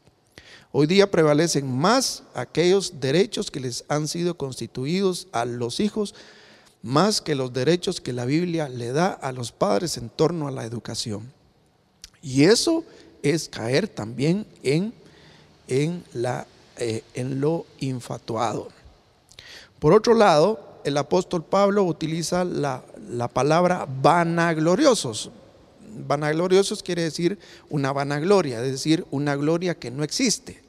Hoy 0.72 0.86
día 0.86 1.10
prevalecen 1.10 1.76
más 1.78 2.24
aquellos 2.34 3.00
derechos 3.00 3.50
que 3.50 3.62
les 3.62 3.86
han 3.88 4.08
sido 4.08 4.36
constituidos 4.36 5.28
a 5.32 5.46
los 5.46 5.80
hijos, 5.80 6.14
más 6.84 7.22
que 7.22 7.36
los 7.36 7.54
derechos 7.54 8.02
que 8.02 8.14
la 8.14 8.26
Biblia 8.26 8.68
le 8.68 8.92
da 8.92 9.08
a 9.08 9.32
los 9.32 9.52
padres 9.52 9.98
en 9.98 10.10
torno 10.10 10.48
a 10.48 10.52
la 10.52 10.66
educación. 10.66 11.32
Y 12.22 12.44
eso 12.44 12.84
es 13.24 13.48
caer 13.48 13.88
también 13.88 14.46
en, 14.62 14.94
en, 15.68 16.04
eh, 16.78 17.04
lo 17.16 17.66
infatuado. 17.80 18.68
Por 19.80 19.94
otro 19.94 20.14
lado, 20.14 20.80
el 20.84 20.98
apóstol 20.98 21.44
Pablo 21.44 21.84
utiliza 21.84 22.44
la, 22.44 22.84
la 23.10 23.28
palabra 23.28 23.88
vanagloriosos. 24.02 25.32
Vanagloriosos 26.06 26.84
quiere 26.84 27.04
decir 27.04 27.39
una 27.70 27.92
vanagloria, 27.92 28.63
es 28.63 28.72
decir, 28.72 29.06
una 29.12 29.36
gloria 29.36 29.75
que 29.75 29.92
no 29.92 30.04
existe. 30.04 30.62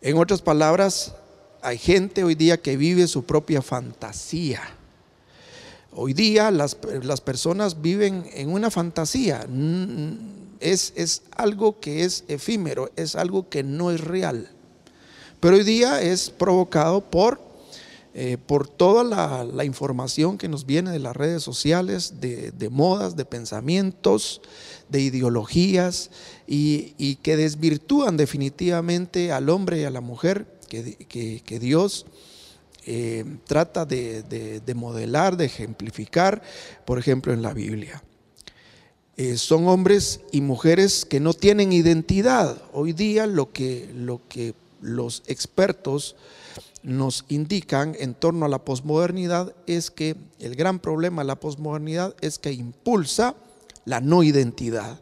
En 0.00 0.18
otras 0.18 0.42
palabras, 0.42 1.14
hay 1.62 1.78
gente 1.78 2.24
hoy 2.24 2.34
día 2.34 2.60
que 2.60 2.76
vive 2.76 3.06
su 3.06 3.24
propia 3.24 3.62
fantasía. 3.62 4.60
Hoy 5.92 6.12
día 6.12 6.50
las, 6.50 6.74
personas 7.20 7.82
viven 7.82 8.24
en 8.32 8.50
una 8.50 8.70
fantasía. 8.70 9.46
Es, 10.58 10.92
es 10.96 11.22
algo 11.36 11.78
que 11.80 12.04
es 12.04 12.24
efímero, 12.28 12.90
es 12.96 13.14
algo 13.14 13.48
que 13.48 13.62
no 13.62 13.90
es 13.90 14.00
real. 14.00 14.48
Pero 15.38 15.56
hoy 15.56 15.64
día 15.64 16.00
es 16.00 16.30
provocado 16.30 17.00
por 17.02 17.51
eh, 18.14 18.36
por 18.36 18.68
toda 18.68 19.44
la, 19.44 19.64
información 19.64 20.36
que 20.36 20.46
nos 20.46 20.66
viene 20.66 20.90
de 20.90 20.98
las 20.98 21.16
redes 21.16 21.42
sociales, 21.42 22.20
de, 22.20 22.68
modas, 22.70 23.16
de 23.16 23.24
pensamientos, 23.24 24.42
de 24.90 25.00
ideologías 25.00 26.10
y, 26.46 27.16
que 27.22 27.38
desvirtúan 27.38 28.18
definitivamente 28.18 29.32
al 29.32 29.48
hombre 29.48 29.80
y 29.80 29.84
a 29.84 29.90
la 29.90 30.02
mujer 30.02 30.46
que, 30.68 31.58
Dios 31.58 32.04
eh, 32.84 33.24
trata 33.46 33.86
de, 33.86 34.74
modelar, 34.76 35.38
de 35.38 35.46
ejemplificar, 35.46 36.42
por 36.84 36.98
ejemplo, 36.98 37.32
en 37.32 37.40
la 37.40 37.54
Biblia. 37.54 38.02
Eh, 39.16 39.38
son 39.38 39.68
hombres 39.68 40.20
y 40.32 40.42
mujeres 40.42 41.06
que 41.06 41.18
no 41.18 41.32
tienen 41.32 41.72
identidad. 41.72 42.60
Hoy 42.74 42.92
día 42.92 43.26
lo 43.26 43.52
que, 43.52 43.90
lo 43.94 44.20
que 44.28 44.54
los 44.82 45.22
expertos 45.26 46.16
nos 46.82 47.24
indican 47.28 47.94
en 47.98 48.14
torno 48.14 48.46
a 48.46 48.48
la 48.48 48.64
posmodernidad 48.64 49.54
es 49.66 49.90
que 49.90 50.16
el 50.38 50.56
gran 50.56 50.78
problema 50.78 51.22
de 51.22 51.28
la 51.28 51.40
posmodernidad 51.40 52.14
es 52.20 52.38
que 52.38 52.52
impulsa 52.52 53.34
la 53.84 54.00
no 54.00 54.22
identidad. 54.22 55.00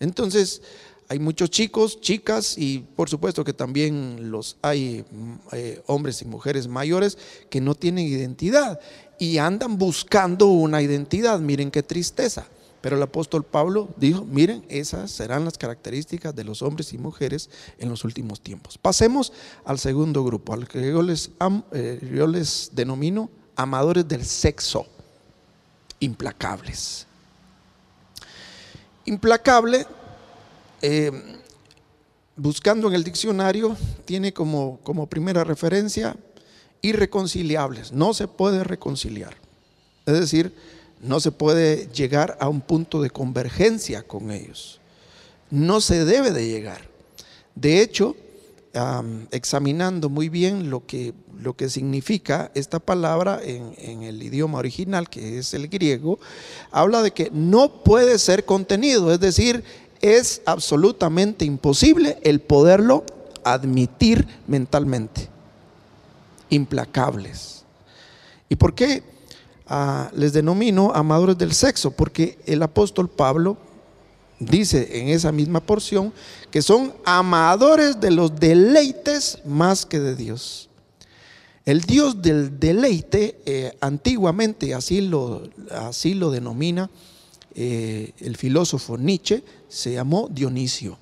Entonces, 0.00 0.62
hay 1.08 1.18
muchos 1.18 1.48
chicos, 1.50 2.00
chicas 2.00 2.56
y 2.58 2.80
por 2.94 3.08
supuesto 3.08 3.42
que 3.42 3.54
también 3.54 4.30
los 4.30 4.58
hay 4.60 5.04
eh, 5.52 5.82
hombres 5.86 6.20
y 6.20 6.26
mujeres 6.26 6.68
mayores 6.68 7.16
que 7.48 7.62
no 7.62 7.74
tienen 7.74 8.06
identidad 8.06 8.78
y 9.18 9.38
andan 9.38 9.78
buscando 9.78 10.48
una 10.48 10.82
identidad. 10.82 11.40
Miren 11.40 11.70
qué 11.70 11.82
tristeza. 11.82 12.46
Pero 12.88 12.96
el 12.96 13.02
apóstol 13.02 13.44
Pablo 13.44 13.90
dijo, 13.98 14.24
miren, 14.24 14.64
esas 14.70 15.10
serán 15.10 15.44
las 15.44 15.58
características 15.58 16.34
de 16.34 16.42
los 16.42 16.62
hombres 16.62 16.94
y 16.94 16.96
mujeres 16.96 17.50
en 17.78 17.90
los 17.90 18.02
últimos 18.02 18.40
tiempos. 18.40 18.78
Pasemos 18.78 19.30
al 19.66 19.78
segundo 19.78 20.24
grupo, 20.24 20.54
al 20.54 20.66
que 20.66 20.90
yo 20.90 21.02
les, 21.02 21.30
eh, 21.72 22.10
yo 22.14 22.26
les 22.26 22.70
denomino 22.72 23.28
amadores 23.56 24.08
del 24.08 24.24
sexo, 24.24 24.86
implacables. 26.00 27.06
Implacable, 29.04 29.86
eh, 30.80 31.12
buscando 32.36 32.88
en 32.88 32.94
el 32.94 33.04
diccionario, 33.04 33.76
tiene 34.06 34.32
como, 34.32 34.80
como 34.82 35.06
primera 35.06 35.44
referencia 35.44 36.16
irreconciliables, 36.80 37.92
no 37.92 38.14
se 38.14 38.28
puede 38.28 38.64
reconciliar. 38.64 39.36
Es 40.06 40.14
decir, 40.18 40.54
no 41.00 41.20
se 41.20 41.32
puede 41.32 41.88
llegar 41.92 42.36
a 42.40 42.48
un 42.48 42.60
punto 42.60 43.00
de 43.00 43.10
convergencia 43.10 44.02
con 44.02 44.30
ellos. 44.30 44.80
No 45.50 45.80
se 45.80 46.04
debe 46.04 46.30
de 46.32 46.46
llegar. 46.48 46.82
De 47.54 47.80
hecho, 47.80 48.16
examinando 49.30 50.08
muy 50.08 50.28
bien 50.28 50.70
lo 50.70 50.86
que, 50.86 51.14
lo 51.40 51.56
que 51.56 51.68
significa 51.68 52.50
esta 52.54 52.78
palabra 52.78 53.40
en, 53.42 53.74
en, 53.78 54.02
el 54.02 54.22
idioma 54.22 54.58
original, 54.58 55.08
que 55.08 55.38
es 55.38 55.54
el 55.54 55.68
griego, 55.68 56.18
habla 56.70 57.02
de 57.02 57.10
que 57.10 57.30
no 57.32 57.82
puede 57.82 58.18
ser 58.18 58.44
contenido, 58.44 59.12
es 59.12 59.20
decir, 59.20 59.64
es 60.00 60.42
absolutamente 60.44 61.44
imposible 61.44 62.18
el 62.22 62.40
poderlo 62.40 63.04
admitir 63.42 64.26
mentalmente. 64.46 65.28
Implacables. 66.50 67.64
¿Y 68.48 68.56
por 68.56 68.74
qué? 68.74 69.02
Les 70.14 70.32
denomino 70.32 70.92
amadores 70.94 71.36
del 71.36 71.52
sexo, 71.52 71.90
porque 71.90 72.38
el 72.46 72.62
apóstol 72.62 73.08
Pablo 73.08 73.56
dice 74.38 75.00
en 75.00 75.08
esa 75.08 75.32
misma 75.32 75.60
porción 75.60 76.12
que 76.50 76.62
son 76.62 76.94
amadores 77.04 78.00
de 78.00 78.10
los 78.10 78.34
deleites 78.38 79.38
más 79.44 79.84
que 79.84 80.00
de 80.00 80.14
Dios. 80.14 80.68
El 81.64 81.82
Dios 81.82 82.22
del 82.22 82.58
deleite, 82.58 83.40
eh, 83.44 83.76
antiguamente 83.80 84.72
así 84.72 85.02
lo, 85.02 85.42
así 85.70 86.14
lo 86.14 86.30
denomina 86.30 86.88
eh, 87.54 88.12
el 88.20 88.36
filósofo 88.36 88.96
Nietzsche, 88.96 89.44
se 89.68 89.92
llamó 89.92 90.28
Dionisio. 90.30 90.98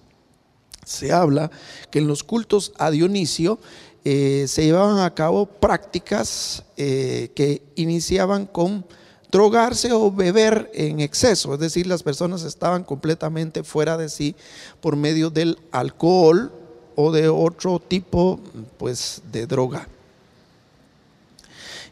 Se 0.85 1.13
habla 1.13 1.51
que 1.91 2.01
en 2.01 2.09
los 2.09 2.25
cultos 2.25 2.73
a 2.79 2.91
Dionisio 2.91 3.61
eh, 4.09 4.47
se 4.47 4.63
llevaban 4.65 5.01
a 5.01 5.13
cabo 5.13 5.47
prácticas 5.47 6.63
eh, 6.77 7.33
que 7.35 7.61
iniciaban 7.75 8.47
con 8.47 8.87
drogarse 9.33 9.93
o 9.93 10.13
beber 10.13 10.71
en 10.75 11.01
exceso, 11.01 11.55
es 11.55 11.59
decir, 11.59 11.89
las 11.89 12.05
personas 12.05 12.45
estaban 12.45 12.85
completamente 12.85 13.65
fuera 13.65 13.97
de 13.97 14.09
sí 14.09 14.37
por 14.81 14.95
medio 14.95 15.29
del 15.29 15.59
alcohol 15.73 16.53
o 16.95 17.11
de 17.11 17.29
otro 17.29 17.81
tipo 17.81 18.39
pues, 18.79 19.23
de 19.33 19.45
droga. 19.49 19.89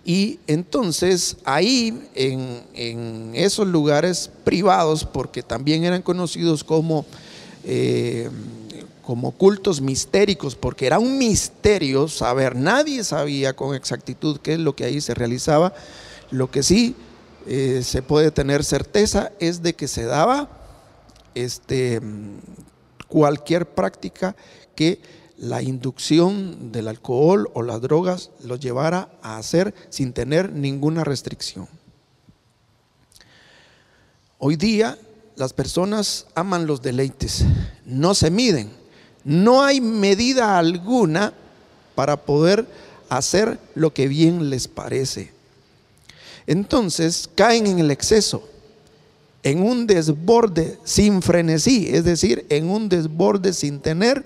Y 0.04 0.38
entonces 0.46 1.38
ahí 1.44 2.00
en, 2.14 3.32
esos 3.34 3.66
lugares 3.66 4.30
privados, 4.44 5.04
porque 5.04 5.42
también 5.42 5.82
eran 5.82 6.02
conocidos 6.02 6.62
como 6.62 7.06
eh, 7.64 8.30
como 9.04 9.32
cultos 9.32 9.80
mistéricos, 9.80 10.54
porque 10.54 10.86
era 10.86 10.98
un 10.98 11.18
misterio 11.18 12.08
saber, 12.08 12.56
nadie 12.56 13.04
sabía 13.04 13.54
con 13.54 13.74
exactitud 13.74 14.38
qué 14.42 14.54
es 14.54 14.58
lo 14.58 14.74
que 14.74 14.84
ahí 14.84 15.00
se 15.00 15.14
realizaba. 15.14 15.74
Lo 16.30 16.50
que 16.50 16.62
sí 16.62 16.96
eh, 17.46 17.82
se 17.84 18.02
puede 18.02 18.30
tener 18.30 18.64
certeza 18.64 19.30
es 19.38 19.62
de 19.62 19.74
que 19.74 19.88
se 19.88 20.04
daba 20.04 20.48
este, 21.34 22.00
cualquier 23.08 23.66
práctica 23.66 24.34
que 24.74 25.00
la 25.36 25.62
inducción 25.62 26.72
del 26.72 26.88
alcohol 26.88 27.50
o 27.54 27.62
las 27.62 27.80
drogas 27.82 28.30
los 28.42 28.60
llevara 28.60 29.10
a 29.20 29.36
hacer 29.36 29.74
sin 29.90 30.12
tener 30.12 30.52
ninguna 30.52 31.04
restricción. 31.04 31.68
Hoy 34.38 34.56
día 34.56 34.98
las 35.36 35.52
personas 35.52 36.26
aman 36.34 36.66
los 36.66 36.80
deleites, 36.80 37.44
no 37.84 38.14
se 38.14 38.30
miden 38.30 38.83
no 39.24 39.62
hay 39.62 39.80
medida 39.80 40.58
alguna 40.58 41.32
para 41.94 42.16
poder 42.16 42.66
hacer 43.08 43.58
lo 43.74 43.92
que 43.92 44.08
bien 44.08 44.50
les 44.50 44.68
parece. 44.68 45.32
Entonces 46.46 47.28
caen 47.34 47.66
en 47.66 47.78
el 47.78 47.90
exceso, 47.90 48.46
en 49.42 49.62
un 49.62 49.86
desborde 49.86 50.78
sin 50.84 51.22
frenesí, 51.22 51.88
es 51.88 52.04
decir, 52.04 52.46
en 52.48 52.68
un 52.68 52.88
desborde 52.88 53.52
sin 53.52 53.80
tener 53.80 54.24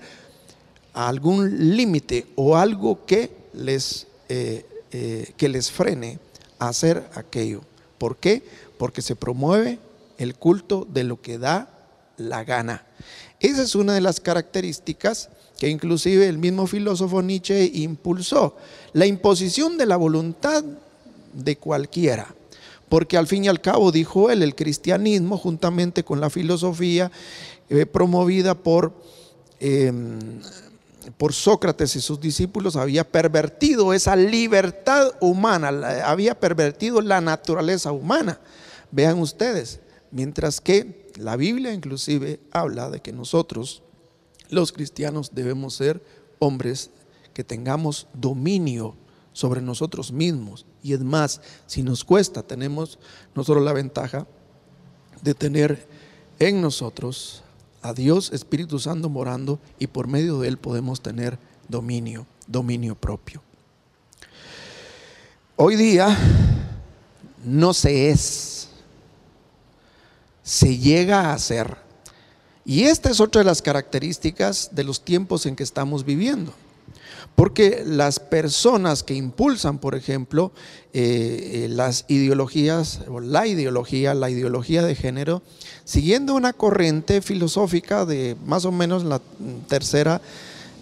algún 0.93 1.75
límite 1.77 2.27
o 2.35 2.57
algo 2.57 3.05
que 3.05 3.31
les, 3.53 4.07
eh, 4.27 4.65
eh, 4.91 5.31
que 5.37 5.47
les 5.47 5.71
frene 5.71 6.19
a 6.57 6.69
hacer 6.69 7.09
aquello. 7.15 7.61
¿Por 7.97 8.17
qué? 8.17 8.43
Porque 8.77 9.01
se 9.01 9.15
promueve 9.15 9.79
el 10.17 10.35
culto 10.35 10.87
de 10.89 11.03
lo 11.03 11.21
que 11.21 11.37
da 11.37 11.69
la 12.17 12.43
gana. 12.43 12.85
Esa 13.39 13.61
es 13.61 13.75
una 13.75 13.93
de 13.93 14.01
las 14.01 14.19
características 14.19 15.29
que 15.59 15.69
inclusive 15.69 16.27
el 16.27 16.37
mismo 16.37 16.67
filósofo 16.67 17.21
Nietzsche 17.21 17.69
impulsó, 17.73 18.55
la 18.93 19.05
imposición 19.05 19.77
de 19.77 19.85
la 19.85 19.97
voluntad 19.97 20.63
de 21.33 21.57
cualquiera. 21.57 22.33
Porque 22.87 23.17
al 23.17 23.27
fin 23.27 23.45
y 23.45 23.49
al 23.49 23.61
cabo, 23.61 23.91
dijo 23.91 24.31
él, 24.31 24.41
el 24.41 24.55
cristianismo, 24.55 25.37
juntamente 25.37 26.03
con 26.03 26.19
la 26.19 26.29
filosofía 26.29 27.11
eh, 27.69 27.85
promovida 27.85 28.55
por, 28.55 28.93
em, 29.59 30.41
por 31.17 31.33
Sócrates 31.33 31.95
y 31.97 32.01
sus 32.01 32.19
discípulos, 32.19 32.75
había 32.75 33.03
pervertido 33.03 33.93
esa 33.93 34.15
libertad 34.15 35.11
humana, 35.19 35.67
había 36.05 36.39
pervertido 36.39 37.01
la 37.01 37.21
naturaleza 37.21 37.91
humana. 37.91 38.39
Vean 38.91 39.19
ustedes, 39.19 39.81
mientras 40.09 40.59
que 40.59 40.98
la 41.19 41.35
Biblia 41.35 41.73
inclusive 41.73 42.39
habla 42.51 42.89
de 42.89 43.01
que 43.01 43.11
nosotros, 43.11 43.83
los 44.49 44.71
cristianos, 44.71 45.31
debemos 45.35 45.75
ser 45.75 46.01
hombres 46.39 46.91
que 47.33 47.43
tengamos 47.43 48.07
dominio 48.13 48.95
sobre 49.33 49.61
nosotros 49.61 50.11
mismos. 50.11 50.65
Y 50.81 50.93
es 50.93 51.01
más, 51.01 51.41
si 51.67 51.83
nos 51.83 52.03
cuesta, 52.03 52.43
tenemos 52.43 52.99
nosotros 53.35 53.63
la 53.63 53.73
ventaja 53.73 54.27
de 55.21 55.33
tener 55.33 55.87
en 56.39 56.61
nosotros 56.61 57.43
a 57.81 57.93
Dios 57.93 58.31
Espíritu 58.31 58.79
Santo 58.79 59.09
morando 59.09 59.59
y 59.77 59.87
por 59.87 60.07
medio 60.07 60.39
de 60.39 60.47
Él 60.47 60.57
podemos 60.57 61.01
tener 61.01 61.37
dominio, 61.67 62.25
dominio 62.47 62.95
propio. 62.95 63.41
Hoy 65.57 65.75
día 65.75 66.17
no 67.43 67.73
se 67.73 68.09
es 68.09 68.58
se 70.49 70.79
llega 70.79 71.29
a 71.29 71.33
hacer. 71.33 71.77
Y 72.65 72.85
esta 72.85 73.11
es 73.11 73.19
otra 73.19 73.41
de 73.41 73.45
las 73.45 73.61
características 73.61 74.69
de 74.71 74.83
los 74.83 75.05
tiempos 75.05 75.45
en 75.45 75.55
que 75.55 75.61
estamos 75.61 76.03
viviendo. 76.03 76.51
Porque 77.35 77.83
las 77.85 78.19
personas 78.19 79.03
que 79.03 79.13
impulsan, 79.13 79.77
por 79.77 79.93
ejemplo, 79.93 80.51
eh, 80.91 81.65
eh, 81.65 81.67
las 81.69 82.05
ideologías, 82.07 83.01
o 83.07 83.19
la 83.19 83.45
ideología, 83.45 84.15
la 84.15 84.31
ideología 84.31 84.81
de 84.81 84.95
género, 84.95 85.43
siguiendo 85.85 86.33
una 86.33 86.53
corriente 86.53 87.21
filosófica 87.21 88.05
de 88.05 88.35
más 88.43 88.65
o 88.65 88.71
menos 88.71 89.03
la 89.03 89.21
tercera 89.67 90.19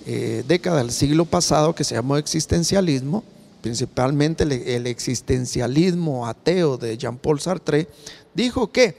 eh, 0.06 0.46
década 0.48 0.78
del 0.78 0.92
siglo 0.92 1.26
pasado 1.26 1.76
que 1.76 1.84
se 1.84 1.96
llamó 1.96 2.16
existencialismo, 2.16 3.26
principalmente 3.62 4.44
el, 4.44 4.88
existencialismo 4.88 6.26
ateo 6.26 6.78
de 6.78 6.98
Jean-Paul 6.98 7.42
Sartre, 7.42 7.90
dijo 8.34 8.72
que 8.72 8.96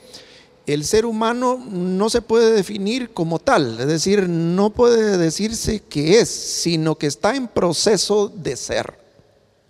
el 0.68 0.84
ser 0.84 1.06
humano 1.06 1.64
no 1.70 2.10
se 2.10 2.20
puede 2.20 2.52
definir 2.52 3.10
como 3.10 3.38
tal, 3.38 3.80
es 3.80 3.86
decir, 3.86 4.28
no 4.28 4.70
puede 4.70 5.16
decirse 5.16 5.80
que 5.80 6.20
es, 6.20 6.28
sino 6.28 6.96
que 6.96 7.06
está 7.06 7.34
en 7.34 7.48
proceso 7.48 8.28
de 8.28 8.54
ser. 8.56 8.98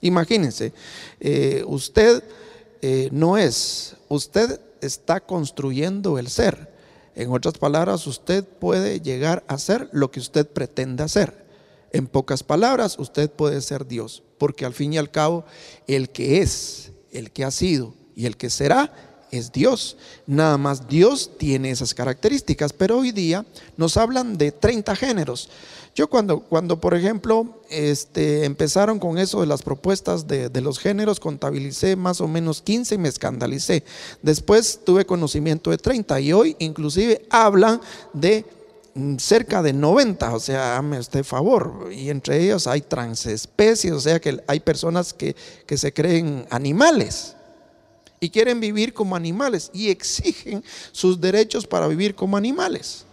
Imagínense, 0.00 0.72
eh, 1.20 1.62
usted 1.66 2.22
eh, 2.82 3.08
no 3.12 3.38
es, 3.38 3.94
usted 4.08 4.60
está 4.80 5.20
construyendo 5.20 6.18
el 6.18 6.28
ser. 6.28 6.72
En 7.14 7.30
otras 7.30 7.54
palabras, 7.58 8.06
usted 8.06 8.44
puede 8.44 9.00
llegar 9.00 9.44
a 9.48 9.58
ser 9.58 9.88
lo 9.92 10.10
que 10.10 10.20
usted 10.20 10.48
pretende 10.48 11.02
hacer. 11.02 11.46
En 11.92 12.06
pocas 12.06 12.42
palabras, 12.42 12.98
usted 12.98 13.30
puede 13.30 13.60
ser 13.60 13.86
Dios, 13.86 14.22
porque 14.36 14.64
al 14.64 14.74
fin 14.74 14.92
y 14.92 14.98
al 14.98 15.10
cabo, 15.10 15.44
el 15.86 16.10
que 16.10 16.40
es, 16.40 16.90
el 17.12 17.30
que 17.30 17.44
ha 17.44 17.50
sido 17.50 17.94
y 18.14 18.26
el 18.26 18.36
que 18.36 18.50
será 18.50 19.07
es 19.30 19.52
Dios. 19.52 19.96
Nada 20.26 20.58
más 20.58 20.88
Dios 20.88 21.30
tiene 21.38 21.70
esas 21.70 21.94
características, 21.94 22.72
pero 22.72 22.98
hoy 22.98 23.12
día 23.12 23.44
nos 23.76 23.96
hablan 23.96 24.36
de 24.36 24.52
30 24.52 24.94
géneros. 24.96 25.48
Yo 25.94 26.08
cuando, 26.08 26.40
cuando 26.40 26.80
por 26.80 26.94
ejemplo, 26.94 27.60
este, 27.70 28.44
empezaron 28.44 28.98
con 28.98 29.18
eso 29.18 29.40
de 29.40 29.46
las 29.46 29.62
propuestas 29.62 30.28
de, 30.28 30.60
los 30.60 30.78
géneros, 30.78 31.18
contabilicé 31.18 31.96
más 31.96 32.20
o 32.20 32.28
menos 32.28 32.62
15 32.62 32.94
y 32.94 32.98
me 32.98 33.08
escandalicé. 33.08 33.82
Después 34.22 34.80
tuve 34.84 35.06
conocimiento 35.06 35.70
de 35.70 35.78
30 35.78 36.20
y 36.20 36.32
hoy 36.32 36.56
inclusive 36.58 37.26
hablan 37.30 37.80
de 38.12 38.44
Mm, 38.98 39.18
cerca 39.18 39.62
de 39.62 39.72
90, 39.72 40.34
o 40.34 40.40
sea, 40.40 40.76
hazme 40.76 40.98
usted 40.98 41.22
favor, 41.22 41.88
y 41.92 42.10
entre 42.10 42.42
ellos 42.42 42.66
hay 42.66 42.80
transespecies, 42.80 43.92
o 43.92 44.00
sea 44.00 44.18
que 44.18 44.42
hay 44.48 44.58
personas 44.58 45.12
que, 45.12 45.36
que 45.66 45.78
se 45.78 45.92
creen 45.92 46.46
animales 46.50 47.36
y 48.20 48.30
quieren 48.30 48.60
vivir 48.60 48.92
como 48.92 49.16
animales 49.16 49.70
y 49.72 49.88
exigen 49.88 50.64
sus 50.92 51.20
derechos 51.20 51.66
para 51.66 51.86
vivir 51.88 52.14
como 52.14 52.36
animales. 52.36 53.04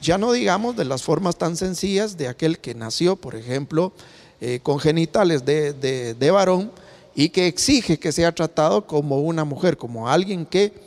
Ya 0.00 0.18
no 0.18 0.32
digamos 0.32 0.76
de 0.76 0.84
las 0.84 1.02
formas 1.02 1.36
tan 1.36 1.56
sencillas 1.56 2.16
de 2.16 2.28
aquel 2.28 2.58
que 2.58 2.74
nació, 2.74 3.16
por 3.16 3.34
ejemplo, 3.34 3.92
eh, 4.40 4.60
con 4.62 4.78
genitales 4.78 5.44
de, 5.44 5.72
de 5.72 6.30
varón 6.30 6.70
y 7.14 7.30
que 7.30 7.46
exige 7.46 7.98
que 7.98 8.12
sea 8.12 8.32
tratado 8.32 8.86
como 8.86 9.20
una 9.20 9.44
mujer, 9.44 9.76
como 9.78 10.08
alguien 10.08 10.44
que 10.44 10.86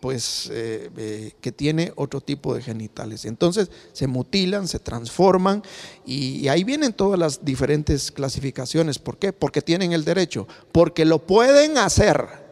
pues 0.00 0.48
eh, 0.52 0.90
eh, 0.96 1.32
que 1.40 1.52
tiene 1.52 1.92
otro 1.96 2.20
tipo 2.20 2.54
de 2.54 2.62
genitales. 2.62 3.24
Entonces 3.24 3.70
se 3.92 4.06
mutilan, 4.06 4.68
se 4.68 4.78
transforman 4.78 5.62
y, 6.06 6.48
ahí 6.48 6.64
vienen 6.64 6.92
todas 6.92 7.18
las 7.18 7.44
diferentes 7.44 8.10
clasificaciones. 8.10 8.98
¿Por 8.98 9.18
qué? 9.18 9.32
Porque 9.32 9.62
tienen 9.62 9.92
el 9.92 10.04
derecho, 10.04 10.46
porque 10.72 11.04
lo 11.04 11.26
pueden 11.26 11.78
hacer. 11.78 12.43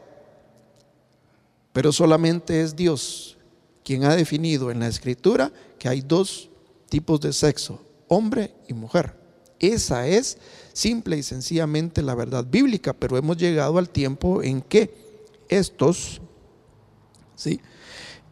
Pero 1.72 1.92
solamente 1.92 2.60
es 2.60 2.76
Dios 2.76 3.38
quien 3.84 4.04
ha 4.04 4.14
definido 4.14 4.70
en 4.70 4.80
la 4.80 4.88
escritura 4.88 5.52
que 5.78 5.88
hay 5.88 6.00
dos 6.00 6.50
tipos 6.88 7.20
de 7.20 7.32
sexo, 7.32 7.80
hombre 8.08 8.54
y 8.68 8.74
mujer. 8.74 9.16
Esa 9.58 10.06
es 10.06 10.38
simple 10.72 11.16
y 11.16 11.22
sencillamente 11.22 12.02
la 12.02 12.14
verdad 12.14 12.44
bíblica, 12.44 12.92
pero 12.92 13.16
hemos 13.16 13.36
llegado 13.36 13.78
al 13.78 13.88
tiempo 13.88 14.42
en 14.42 14.60
que 14.60 14.92
estos 15.48 16.20
¿sí? 17.42 17.60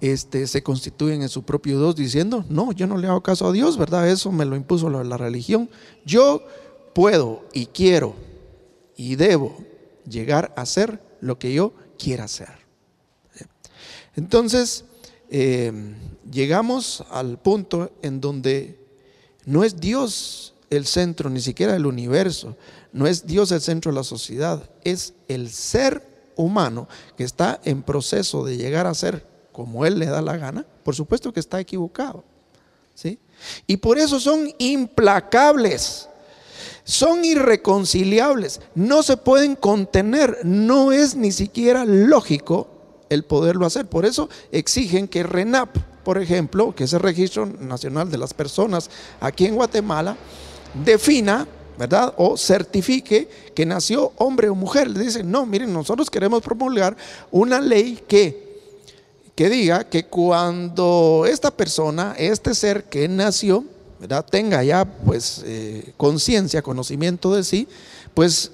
Este, 0.01 0.47
se 0.47 0.63
constituyen 0.63 1.23
en 1.23 1.29
su 1.29 1.43
propio 1.43 1.79
Dios 1.79 1.95
diciendo, 1.95 2.45
no, 2.49 2.73
yo 2.73 2.87
no 2.87 2.97
le 2.97 3.07
hago 3.07 3.23
caso 3.23 3.47
a 3.47 3.53
Dios, 3.53 3.77
¿verdad? 3.77 4.09
Eso 4.09 4.33
me 4.33 4.47
lo 4.47 4.57
impuso 4.57 4.89
la, 4.89 5.05
la 5.05 5.19
religión. 5.19 5.69
Yo 6.07 6.43
puedo 6.95 7.45
y 7.53 7.67
quiero 7.67 8.15
y 8.97 9.17
debo 9.17 9.57
llegar 10.09 10.55
a 10.57 10.65
ser 10.65 11.03
lo 11.21 11.39
que 11.39 11.53
yo 11.53 11.75
quiera 11.99 12.25
hacer. 12.25 12.60
Entonces, 14.21 14.85
eh, 15.31 15.73
llegamos 16.31 17.03
al 17.11 17.39
punto 17.39 17.91
en 18.03 18.21
donde 18.21 18.79
no 19.47 19.65
es 19.65 19.81
Dios 19.81 20.53
el 20.69 20.85
centro 20.85 21.31
ni 21.31 21.41
siquiera 21.41 21.73
del 21.73 21.87
universo, 21.87 22.55
no 22.93 23.07
es 23.07 23.27
Dios 23.27 23.51
el 23.51 23.63
centro 23.63 23.91
de 23.91 23.97
la 23.97 24.05
sociedad, 24.05 24.69
es 24.85 25.15
el 25.29 25.49
ser 25.49 26.07
humano 26.37 26.87
que 27.17 27.25
está 27.25 27.63
en 27.65 27.83
proceso 27.83 28.45
de 28.45 28.59
llegar 28.59 28.87
a 28.87 28.93
ser 28.93 29.27
como 29.53 29.87
él 29.87 29.99
le 29.99 30.05
da 30.05 30.21
la 30.21 30.37
gana, 30.37 30.67
por 30.85 30.95
supuesto 30.95 31.33
que 31.33 31.41
está 31.41 31.59
equivocado. 31.59 32.23
¿sí? 32.95 33.19
Y 33.67 33.79
por 33.79 33.99
eso 33.99 34.21
son 34.21 34.53
implacables, 34.59 36.11
son 36.85 37.25
irreconciliables, 37.25 38.61
no 38.75 39.03
se 39.03 39.17
pueden 39.17 39.57
contener, 39.57 40.41
no 40.45 40.93
es 40.93 41.17
ni 41.17 41.33
siquiera 41.33 41.87
lógico 41.87 42.80
el 43.11 43.25
poderlo 43.25 43.67
hacer. 43.67 43.87
Por 43.87 44.07
eso 44.07 44.31
exigen 44.51 45.07
que 45.07 45.23
RENAP, 45.23 45.77
por 46.03 46.17
ejemplo, 46.17 46.75
que 46.75 46.85
es 46.85 46.93
el 46.95 47.01
Registro 47.01 47.45
Nacional 47.45 48.11
de 48.11 48.17
las 48.17 48.33
Personas 48.33 48.89
aquí 49.21 49.45
en 49.45 49.57
Guatemala, 49.57 50.17
defina 50.85 51.47
¿verdad? 51.81 52.13
O 52.19 52.37
certifique 52.37 53.27
que 53.55 53.65
nació 53.65 54.13
hombre 54.17 54.51
o 54.51 54.55
mujer. 54.55 54.91
Le 54.91 55.01
dicen, 55.01 55.31
no, 55.31 55.47
miren, 55.47 55.73
nosotros 55.73 56.11
queremos 56.11 56.43
promulgar 56.43 56.95
una 57.31 57.59
ley 57.59 57.99
que, 58.07 58.61
que 59.35 59.49
diga 59.49 59.85
que 59.85 60.05
cuando 60.05 61.25
esta 61.27 61.51
persona, 61.51 62.15
este 62.19 62.55
ser 62.55 62.85
que 62.85 63.09
nació, 63.09 63.65
¿verdad? 63.99 64.27
Tenga 64.31 64.63
ya 64.63 64.85
pues 64.85 65.43
eh, 65.47 65.95
conciencia, 65.97 66.61
conocimiento 66.61 67.35
de 67.35 67.45
sí, 67.45 67.67
pues 68.13 68.53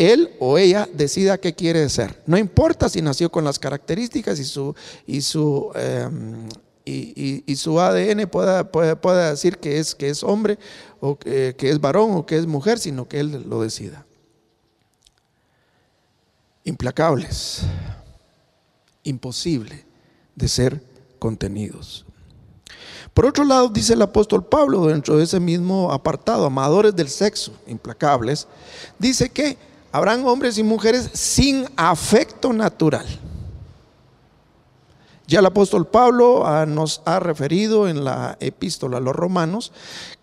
él 0.00 0.30
o 0.40 0.56
ella 0.56 0.88
decida 0.92 1.38
qué 1.38 1.54
quiere 1.54 1.88
ser. 1.88 2.22
No 2.26 2.38
importa 2.38 2.88
si 2.88 3.02
nació 3.02 3.30
con 3.30 3.44
las 3.44 3.58
características 3.58 4.40
y 4.40 4.44
su, 4.44 4.74
y 5.06 5.20
su 5.20 5.70
em, 5.74 6.48
y, 6.84 7.56
su 7.56 7.80
ADN 7.80 8.26
pueda, 8.28 8.70
pueda, 8.70 9.30
decir 9.30 9.58
que 9.58 9.78
es, 9.78 9.94
que 9.94 10.08
es 10.08 10.22
hombre 10.22 10.58
o 11.00 11.18
que, 11.18 11.54
es 11.58 11.80
varón 11.80 12.12
o 12.12 12.26
que 12.26 12.36
es 12.36 12.46
mujer, 12.46 12.78
sino 12.78 13.06
que 13.08 13.20
él 13.20 13.44
lo 13.48 13.62
decida. 13.62 14.06
Implacables, 16.64 17.62
imposible 19.02 19.84
de 20.34 20.48
ser 20.48 20.82
contenidos. 21.18 22.04
Por 23.14 23.26
otro 23.26 23.44
lado, 23.44 23.68
dice 23.68 23.94
el 23.94 24.02
apóstol 24.02 24.44
Pablo 24.44 24.86
dentro 24.86 25.16
de 25.16 25.24
ese 25.24 25.40
mismo 25.40 25.92
apartado, 25.92 26.46
amadores 26.46 26.94
del 26.94 27.08
sexo, 27.08 27.52
implacables, 27.66 28.46
dice 28.98 29.28
que 29.28 29.58
habrán 29.92 30.24
hombres 30.26 30.58
y 30.58 30.62
mujeres 30.62 31.10
sin 31.12 31.66
afecto 31.76 32.52
natural. 32.52 33.06
Ya 35.30 35.38
el 35.38 35.46
apóstol 35.46 35.86
Pablo 35.86 36.44
ah, 36.44 36.66
nos 36.66 37.02
ha 37.04 37.20
referido 37.20 37.86
en 37.86 38.02
la 38.02 38.36
epístola 38.40 38.96
a 38.96 39.00
los 39.00 39.14
romanos 39.14 39.70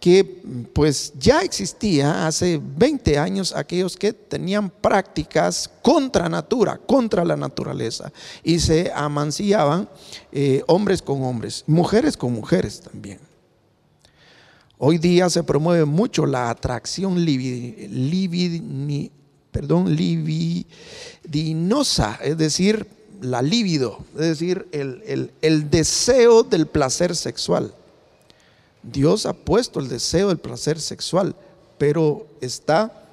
que 0.02 0.26
pues 0.74 1.14
ya 1.18 1.44
existía 1.44 2.28
hace 2.28 2.60
20 2.62 3.18
años 3.18 3.56
aquellos 3.56 3.96
que 3.96 4.12
tenían 4.12 4.70
prácticas 4.70 5.72
contra 5.82 6.28
natura, 6.28 6.78
contra 6.78 7.24
la 7.24 7.38
naturaleza 7.38 8.12
y 8.44 8.60
se 8.60 8.92
amancillaban 8.94 9.88
eh, 10.34 10.62
hombres 10.68 11.02
con 11.02 11.24
hombres, 11.24 11.64
mujeres 11.68 12.18
con 12.18 12.34
mujeres 12.34 12.82
también. 12.82 13.20
Hoy 14.78 14.98
día 14.98 15.30
se 15.30 15.42
promueve 15.42 15.86
mucho 15.86 16.26
la 16.26 16.50
atracción 16.50 17.24
perdón, 19.58 19.96
libidinosa, 19.96 20.70
es 22.22 22.38
decir, 22.38 22.86
la 23.22 23.42
libido, 23.42 23.98
es 24.14 24.20
decir, 24.20 24.68
el, 24.72 25.32
deseo 25.72 26.44
del 26.44 26.68
placer 26.68 27.16
sexual. 27.16 27.74
Dios 28.84 29.26
ha 29.26 29.34
puesto 29.34 29.80
el 29.80 29.90
deseo 29.90 30.28
del 30.28 30.38
placer 30.38 30.80
sexual, 30.80 31.36
pero 31.80 32.28
está 32.40 33.04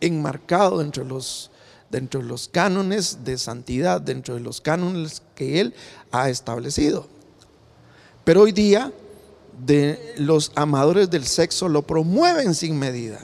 enmarcado 0.00 0.78
dentro 0.78 1.02
de 1.02 1.10
los, 1.10 1.50
dentro 1.90 2.22
de 2.22 2.26
los 2.28 2.48
cánones 2.48 3.18
de 3.22 3.36
santidad, 3.36 4.00
dentro 4.00 4.36
de 4.36 4.40
los 4.40 4.62
cánones 4.62 5.20
que 5.34 5.60
Él 5.60 5.74
ha 6.12 6.30
establecido. 6.30 7.06
Pero 8.24 8.40
hoy 8.40 8.52
día 8.52 8.90
de 9.66 10.14
los 10.16 10.50
amadores 10.54 11.10
del 11.10 11.26
sexo 11.26 11.68
lo 11.68 11.82
promueven 11.82 12.54
sin 12.54 12.78
medida. 12.78 13.20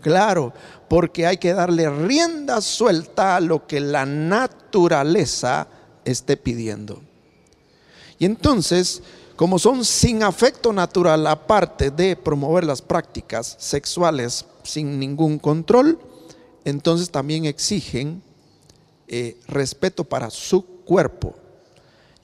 Claro, 0.00 0.52
porque 0.90 1.24
hay 1.24 1.36
que 1.36 1.54
darle 1.54 1.88
rienda 1.88 2.60
suelta 2.60 3.36
a 3.36 3.40
lo 3.40 3.64
que 3.64 3.78
la 3.78 4.04
naturaleza 4.04 5.68
esté 6.04 6.36
pidiendo. 6.36 7.00
Y 8.18 8.24
entonces, 8.24 9.00
como 9.36 9.60
son 9.60 9.84
sin 9.84 10.24
afecto 10.24 10.72
natural, 10.72 11.28
aparte 11.28 11.92
de 11.92 12.16
promover 12.16 12.64
las 12.64 12.82
prácticas 12.82 13.54
sexuales 13.60 14.46
sin 14.64 14.98
ningún 14.98 15.38
control, 15.38 15.96
entonces 16.64 17.08
también 17.08 17.44
exigen 17.44 18.20
eh, 19.06 19.38
respeto 19.46 20.02
para 20.02 20.28
su 20.28 20.66
cuerpo. 20.84 21.36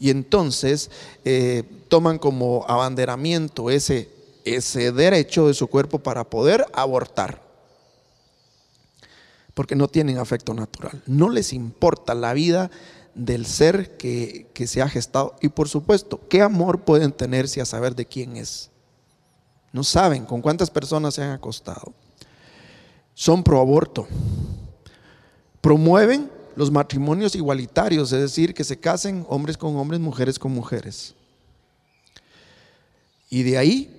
Y 0.01 0.11
entonces 0.11 0.91
eh, 1.25 1.63
toman 1.87 2.19
como 2.19 2.65
abanderamiento 2.67 3.71
ese, 3.71 4.09
ese 4.45 4.91
derecho 4.91 5.47
de 5.47 5.55
su 5.55 5.69
cuerpo 5.69 6.01
para 6.01 6.29
poder 6.29 6.67
abortar. 6.73 7.46
Porque 9.57 9.75
no 9.75 9.89
tienen 9.89 10.19
afecto 10.19 10.53
natural. 10.53 11.03
No 11.07 11.31
les 11.31 11.55
importa 11.55 12.15
la 12.15 12.35
vida 12.35 12.71
del 13.15 13.47
ser 13.47 13.97
que, 13.97 14.51
que, 14.53 14.67
se 14.67 14.83
ha 14.83 14.89
gestado. 14.91 15.35
Y 15.41 15.49
por 15.49 15.71
supuesto, 15.71 16.21
¿qué 16.29 16.43
amor 16.43 16.81
pueden 16.83 17.11
tener 17.11 17.49
si 17.49 17.61
a 17.61 17.65
saber 17.65 17.97
de 17.97 18.05
quién 18.05 18.37
es? 18.37 18.69
No 19.73 19.83
saben 19.83 20.27
con 20.27 20.43
cuántas 20.43 20.69
personas 20.69 21.15
se 21.15 21.23
han 21.23 21.31
acostado. 21.31 21.95
Son 23.15 23.43
pro 23.43 23.59
aborto. 23.59 24.07
Promueven 25.63 26.31
los 26.55 26.71
matrimonios 26.71 27.35
igualitarios, 27.35 28.13
es 28.13 28.21
decir, 28.21 28.53
que 28.53 28.63
se 28.63 28.79
casen 28.79 29.25
hombres 29.27 29.57
con 29.57 29.75
hombres, 29.77 30.01
mujeres 30.01 30.39
con 30.39 30.53
mujeres. 30.53 31.15
Y 33.31 33.43
de 33.43 33.57
ahí 33.57 33.96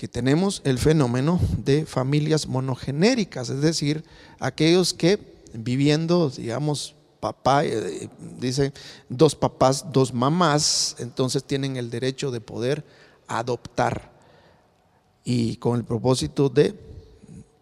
que 0.00 0.08
tenemos 0.08 0.62
el 0.64 0.78
fenómeno 0.78 1.38
de 1.58 1.84
familias 1.84 2.46
monogenéricas, 2.46 3.50
es 3.50 3.60
decir, 3.60 4.02
aquellos 4.38 4.94
que 4.94 5.18
viviendo, 5.52 6.30
digamos, 6.30 6.94
papá, 7.20 7.66
eh, 7.66 8.08
dice 8.38 8.72
dos 9.10 9.34
papás, 9.34 9.92
dos 9.92 10.14
mamás, 10.14 10.96
entonces 11.00 11.44
tienen 11.44 11.76
el 11.76 11.90
derecho 11.90 12.30
de 12.30 12.40
poder 12.40 12.82
adoptar 13.28 14.10
y 15.22 15.56
con 15.56 15.76
el 15.76 15.84
propósito 15.84 16.48
de 16.48 16.74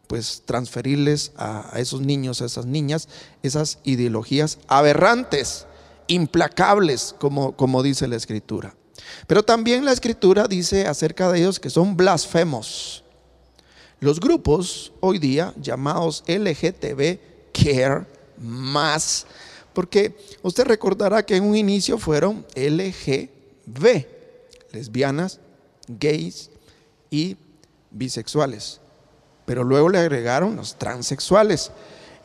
pues 0.06 0.44
transferirles 0.46 1.32
a, 1.36 1.74
a 1.74 1.80
esos 1.80 2.02
niños, 2.02 2.40
a 2.40 2.44
esas 2.44 2.66
niñas, 2.66 3.08
esas 3.42 3.80
ideologías 3.82 4.60
aberrantes, 4.68 5.66
implacables, 6.06 7.16
como, 7.18 7.56
como 7.56 7.82
dice 7.82 8.06
la 8.06 8.14
escritura. 8.14 8.77
Pero 9.26 9.42
también 9.42 9.84
la 9.84 9.92
escritura 9.92 10.46
dice 10.46 10.86
acerca 10.86 11.30
de 11.30 11.40
ellos 11.40 11.60
que 11.60 11.70
son 11.70 11.96
blasfemos. 11.96 13.04
Los 14.00 14.20
grupos 14.20 14.92
hoy 15.00 15.18
día 15.18 15.52
llamados 15.60 16.22
LGTB 16.26 17.18
Care 17.52 18.06
más, 18.36 19.26
porque 19.72 20.16
usted 20.42 20.64
recordará 20.64 21.24
que 21.24 21.36
en 21.36 21.44
un 21.44 21.56
inicio 21.56 21.98
fueron 21.98 22.46
LGB, 22.54 24.06
lesbianas, 24.72 25.40
gays 25.88 26.50
y 27.10 27.36
bisexuales. 27.90 28.80
Pero 29.46 29.64
luego 29.64 29.88
le 29.88 29.98
agregaron 29.98 30.56
los 30.56 30.78
transexuales 30.78 31.72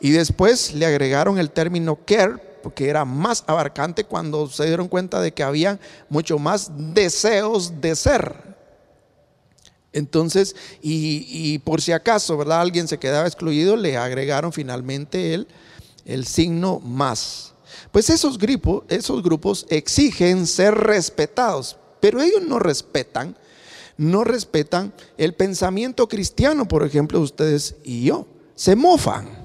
y 0.00 0.10
después 0.10 0.74
le 0.74 0.86
agregaron 0.86 1.38
el 1.38 1.50
término 1.50 1.98
care 2.04 2.53
porque 2.64 2.88
era 2.88 3.04
más 3.04 3.44
abarcante 3.46 4.04
cuando 4.04 4.48
se 4.48 4.64
dieron 4.64 4.88
cuenta 4.88 5.20
de 5.20 5.34
que 5.34 5.42
había 5.42 5.78
mucho 6.08 6.38
más 6.38 6.70
deseos 6.94 7.78
de 7.82 7.94
ser. 7.94 8.56
Entonces, 9.92 10.56
y, 10.80 11.58
por 11.58 11.82
si 11.82 11.92
acaso, 11.92 12.38
¿verdad? 12.38 12.62
Alguien 12.62 12.88
se 12.88 12.98
quedaba 12.98 13.26
excluido, 13.26 13.76
le 13.76 13.98
agregaron 13.98 14.50
finalmente 14.50 15.34
el, 15.34 15.46
el 16.06 16.26
signo 16.26 16.80
más. 16.80 17.52
Pues 17.92 18.08
esos 18.08 18.38
grupos, 18.38 18.84
esos 18.88 19.22
grupos 19.22 19.66
exigen 19.68 20.46
ser 20.46 20.74
respetados, 20.74 21.76
pero 22.00 22.22
ellos 22.22 22.40
no 22.42 22.58
respetan, 22.58 23.36
no 23.98 24.24
respetan 24.24 24.94
el 25.18 25.34
pensamiento 25.34 26.08
cristiano, 26.08 26.66
por 26.66 26.82
ejemplo, 26.82 27.20
ustedes 27.20 27.76
y 27.84 28.04
yo. 28.04 28.26
Se 28.54 28.74
mofan. 28.74 29.43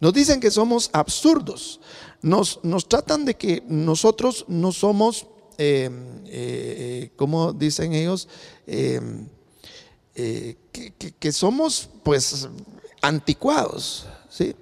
Nos 0.00 0.12
dicen 0.12 0.40
que 0.40 0.50
somos 0.50 0.90
absurdos. 0.92 1.80
Nos, 2.22 2.60
nos 2.62 2.88
tratan 2.88 3.24
de 3.24 3.34
que 3.34 3.62
nosotros 3.66 4.44
no 4.48 4.72
somos, 4.72 5.26
eh, 5.58 5.90
eh, 6.26 7.10
como 7.16 7.52
dicen 7.52 7.92
ellos, 7.92 8.28
eh, 8.66 9.00
que, 10.72 10.92
que, 10.92 11.32
somos 11.32 11.88
pues 12.02 12.48
anticuados, 13.02 14.06
¿sí? 14.28 14.54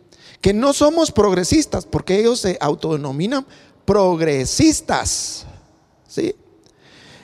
que 0.42 0.53
no 0.53 0.75
somos 0.75 1.11
progresistas, 1.11 1.87
porque 1.87 2.18
ellos 2.18 2.40
se 2.40 2.59
autodenominan 2.61 3.46
progresistas. 3.87 5.46
¿sí? 6.07 6.35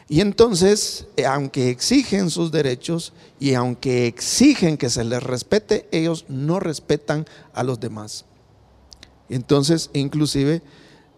Y 0.08 0.20
entonces, 0.20 1.06
aunque 1.26 1.70
exigen 1.70 2.30
sus 2.30 2.52
derechos 2.52 3.12
y 3.40 3.54
aunque 3.54 4.06
exigen 4.06 4.76
que 4.76 4.90
se 4.90 5.04
les 5.04 5.22
respete, 5.22 5.88
ellos 5.92 6.24
no 6.28 6.60
respetan 6.60 7.26
a 7.54 7.62
los 7.62 7.80
demás. 7.80 8.24
Entonces, 9.28 9.90
inclusive, 9.94 10.62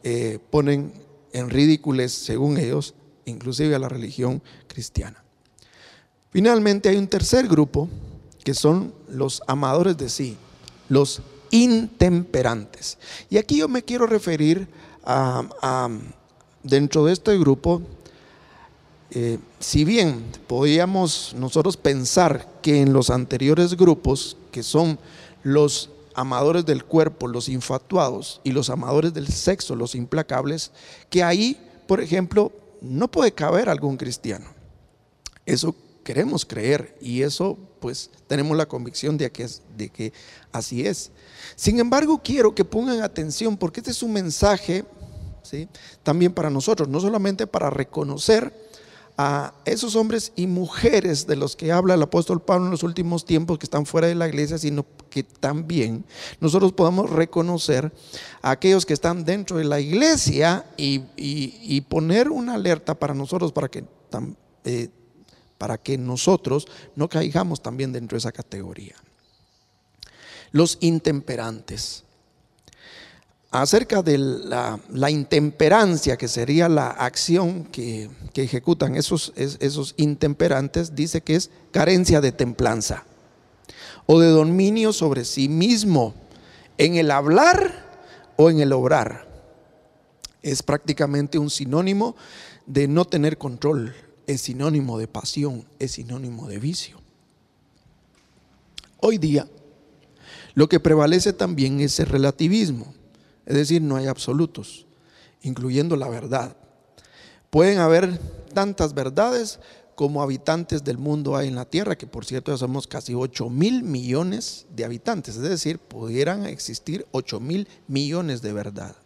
eh, 0.03 0.39
ponen 0.51 0.93
en 1.33 1.51
ridículos, 1.51 2.13
según 2.13 2.59
ellos, 2.59 2.95
inclusive 3.25 3.75
a 3.75 3.79
la 3.79 3.89
religión 3.89 4.43
cristiana. 4.69 5.25
Finalmente, 6.31 6.89
hay 6.89 6.97
un 6.97 7.09
tercer 7.09 7.49
grupo 7.49 7.89
que 8.45 8.55
son 8.55 8.93
los 9.09 9.43
amadores 9.47 9.97
de 9.97 10.09
sí, 10.09 10.37
los 10.89 11.23
intemperantes. 11.51 12.99
Y 13.31 13.39
aquí 13.39 13.59
yo 13.59 13.69
me 13.69 13.83
quiero 13.83 14.07
referir 14.07 14.69
a, 15.05 15.89
dentro 16.63 17.05
de 17.05 17.13
este 17.13 17.39
grupo, 17.39 17.83
eh, 19.17 19.39
si 19.61 19.85
bien 19.85 20.25
podíamos 20.49 21.37
nosotros 21.39 21.77
pensar 21.77 22.49
que 22.63 22.83
en 22.83 22.93
los 22.93 23.11
anteriores 23.11 23.77
grupos, 23.77 24.37
que 24.51 24.65
son 24.65 24.99
los 25.45 25.91
amadores 26.17 26.67
del 26.67 26.85
cuerpo, 26.85 27.29
los 27.29 27.49
infatuados, 27.49 28.41
y 28.43 28.51
los 28.51 28.71
amadores 28.71 29.15
del 29.15 29.29
sexo, 29.29 29.77
los 29.77 29.95
implacables, 29.95 30.73
que 31.11 31.23
ahí, 31.23 31.57
por 31.87 32.01
ejemplo, 32.01 32.51
no 32.81 33.09
puede 33.09 33.31
caber 33.31 33.69
algún 33.69 33.97
cristiano. 33.97 34.47
Eso 35.47 35.77
queremos 36.03 36.45
creer 36.45 36.99
y 37.01 37.23
eso 37.23 37.57
pues 37.79 38.11
tenemos 38.27 38.57
la 38.57 38.67
convicción 38.67 39.17
de 39.17 39.31
que, 39.31 39.49
de 39.77 39.91
que 39.91 40.13
así 40.51 40.85
es. 40.85 41.13
Sin 41.55 41.79
embargo, 41.79 42.21
quiero 42.23 42.53
que 42.53 42.65
pongan 42.65 43.01
atención 43.01 43.57
porque 43.57 43.79
este 43.79 43.93
es 43.93 44.03
un 44.03 44.13
mensaje 44.13 44.85
¿sí? 45.45 45.69
también 46.03 46.33
para 46.33 46.51
nosotros, 46.51 46.89
no 46.89 46.99
solamente 46.99 47.47
para 47.47 47.71
reconocer 47.71 48.64
a 49.17 49.55
esos 49.65 49.95
hombres 49.95 50.33
y 50.35 50.47
mujeres 50.47 51.27
de 51.27 51.37
los 51.37 51.55
que 51.55 51.71
habla 51.71 51.95
el 51.95 52.03
apóstol 52.03 52.43
Pablo 52.43 52.67
en 52.67 52.73
los 52.73 52.83
últimos 52.83 53.25
tiempos 53.25 53.59
que 53.59 53.67
están 53.67 53.87
fuera 53.87 54.09
de 54.09 54.17
la 54.17 54.27
iglesia, 54.27 54.59
sino 54.59 54.85
que 55.09 55.23
también 55.23 56.05
nosotros 56.41 56.73
podamos 56.73 57.11
reconocer 57.11 57.93
a 58.43 58.51
aquellos 58.51 58.85
que 58.85 58.95
están 58.95 59.25
dentro 59.25 59.59
de 59.59 59.65
la 59.65 59.79
iglesia 59.79 60.67
y, 60.77 61.81
poner 61.89 62.31
una 62.31 62.55
alerta 62.55 62.95
para 62.95 63.15
nosotros 63.15 63.53
para 63.53 63.69
que, 63.69 63.85
eh, 64.65 64.89
para 65.59 65.79
que 65.79 65.97
nosotros 65.97 66.67
no 66.97 67.09
caigamos 67.09 67.63
también 67.63 67.93
dentro 67.93 68.17
de 68.17 68.21
esa 68.21 68.33
categoría. 68.33 68.97
Los 70.51 70.79
intemperantes 70.81 72.04
acerca 73.55 74.03
de 74.03 74.19
la, 74.19 75.11
intemperancia, 75.11 76.17
que 76.17 76.27
sería 76.27 76.69
la 76.69 76.89
acción 76.89 77.65
que, 77.65 78.11
ejecutan 78.35 78.97
esos, 78.97 79.33
esos 79.37 79.95
intemperantes, 79.97 80.97
dice 80.97 81.21
que 81.21 81.37
es 81.37 81.51
carencia 81.71 82.21
de 82.21 82.33
templanza 82.33 83.05
o 84.07 84.19
de 84.19 84.27
dominio 84.27 84.93
sobre 84.93 85.25
sí 85.25 85.49
mismo 85.49 86.15
en 86.79 86.97
el 86.97 87.13
hablar 87.13 88.33
o 88.37 88.51
en 88.51 88.59
el 88.59 88.73
obrar. 88.73 89.29
Es 90.43 90.65
prácticamente 90.65 91.39
un 91.39 91.49
sinónimo 91.49 92.17
de 92.67 92.89
no 92.89 93.05
tener 93.05 93.39
control, 93.39 93.95
es 94.27 94.41
sinónimo 94.41 94.99
de 94.99 95.07
pasión, 95.07 95.65
es 95.79 95.93
sinónimo 95.93 96.49
de 96.49 96.59
vicio. 96.59 97.01
Hoy 98.99 99.19
día, 99.19 99.47
lo 100.55 100.69
que 100.69 100.81
prevalece 100.81 101.33
también 101.33 101.81
es 101.81 102.01
el 102.01 102.07
relativismo 102.07 102.95
es 103.47 103.55
decir, 103.55 103.83
no 103.83 103.97
hay 103.97 104.07
absolutos, 104.07 104.87
incluyendo 105.43 105.97
la 105.97 106.09
verdad. 106.09 106.57
Pueden 107.51 107.79
haber 107.79 108.19
tantas 108.53 108.95
verdades 108.95 109.61
como 109.95 110.23
habitantes 110.23 110.83
del 110.83 110.99
mundo 110.99 111.37
hay 111.37 111.49
en 111.49 111.55
la 111.55 111.67
tierra, 111.67 111.97
que 111.97 112.07
por 112.07 112.25
cierto 112.25 112.51
ya 112.51 112.59
somos 112.59 112.87
casi 112.87 113.15
8 113.15 113.49
mil 113.49 113.83
millones 113.83 114.67
de 114.75 114.85
habitantes, 114.85 115.37
es 115.37 115.43
decir, 115.43 115.79
pudieran 115.79 116.47
existir 116.47 117.07
8 117.13 117.39
mil 117.39 117.69
millones 117.87 118.43
de 118.43 118.53
verdad. 118.53 118.97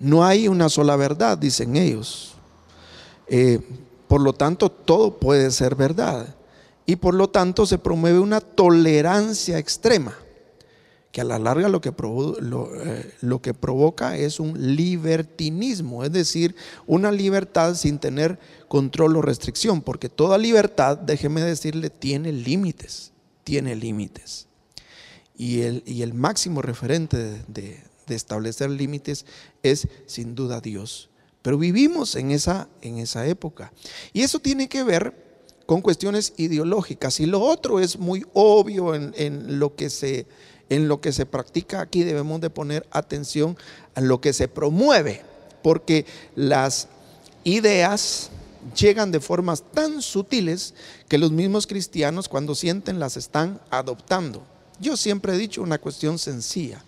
No 0.00 0.24
hay 0.24 0.48
una 0.48 0.68
sola 0.68 0.96
verdad, 0.96 1.38
dicen 1.38 1.76
ellos. 1.76 2.34
Eh, 3.28 3.60
por 4.08 4.20
lo 4.20 4.32
tanto, 4.32 4.68
todo 4.70 5.18
puede 5.18 5.50
ser 5.50 5.76
verdad. 5.76 6.34
Y 6.84 6.96
por 6.96 7.14
lo 7.14 7.30
tanto 7.30 7.64
se 7.64 7.78
promueve 7.78 8.18
una 8.18 8.40
tolerancia 8.40 9.56
extrema 9.58 10.14
que 11.14 11.20
a 11.20 11.24
la 11.24 11.38
larga 11.38 11.68
lo 11.68 11.80
que, 11.80 11.90
eh, 11.90 13.14
lo, 13.20 13.40
que 13.40 13.54
provoca 13.54 14.18
es 14.18 14.40
un 14.40 14.74
libertinismo, 14.74 16.02
es 16.02 16.10
decir, 16.10 16.56
una 16.88 17.12
libertad 17.12 17.76
sin 17.76 18.00
tener 18.00 18.36
control 18.66 19.18
o 19.18 19.22
restricción, 19.22 19.80
porque 19.80 20.08
toda 20.08 20.38
libertad, 20.38 20.98
déjeme 20.98 21.40
decirle, 21.40 21.88
tiene 21.88 22.32
límites, 22.32 23.12
tiene 23.44 23.76
límites. 23.76 24.48
Y 25.36 25.60
el, 25.60 25.84
y 25.86 26.02
el 26.02 26.14
máximo 26.14 26.62
referente 26.62 27.16
de, 27.46 27.80
de, 28.08 28.14
establecer 28.16 28.68
límites 28.70 29.24
es 29.62 29.86
sin 30.06 30.34
duda 30.34 30.60
Dios. 30.60 31.10
Pero 31.42 31.58
vivimos 31.58 32.16
en 32.16 32.32
esa, 32.32 32.68
en 32.82 32.98
esa 32.98 33.24
época. 33.28 33.72
Y 34.12 34.22
eso 34.22 34.40
tiene 34.40 34.68
que 34.68 34.82
ver 34.82 35.14
con 35.64 35.80
cuestiones 35.80 36.32
ideológicas. 36.38 37.20
Y 37.20 37.26
lo 37.26 37.40
otro 37.40 37.78
es 37.78 38.00
muy 38.00 38.26
obvio 38.32 38.96
en, 38.96 39.14
en 39.16 39.60
lo 39.60 39.76
que 39.76 39.90
se 39.90 40.26
en 40.70 40.88
lo 40.88 41.00
que 41.00 41.12
se 41.12 41.26
practica 41.26 41.80
aquí 41.80 42.02
debemos 42.02 42.40
de 42.40 42.50
poner 42.50 42.86
atención 42.90 43.56
a 43.94 44.00
lo 44.00 44.20
que 44.20 44.32
se 44.32 44.48
promueve, 44.48 45.22
porque 45.62 46.06
las 46.34 46.88
ideas 47.44 48.30
llegan 48.76 49.12
de 49.12 49.20
formas 49.20 49.62
tan 49.72 50.00
sutiles 50.00 50.74
que 51.08 51.18
los 51.18 51.30
mismos 51.30 51.66
cristianos 51.66 52.28
cuando 52.28 52.54
sienten 52.54 52.98
las 52.98 53.16
están 53.16 53.60
adoptando. 53.70 54.42
Yo 54.80 54.96
siempre 54.96 55.34
he 55.34 55.38
dicho 55.38 55.62
una 55.62 55.78
cuestión 55.78 56.18
sencilla. 56.18 56.82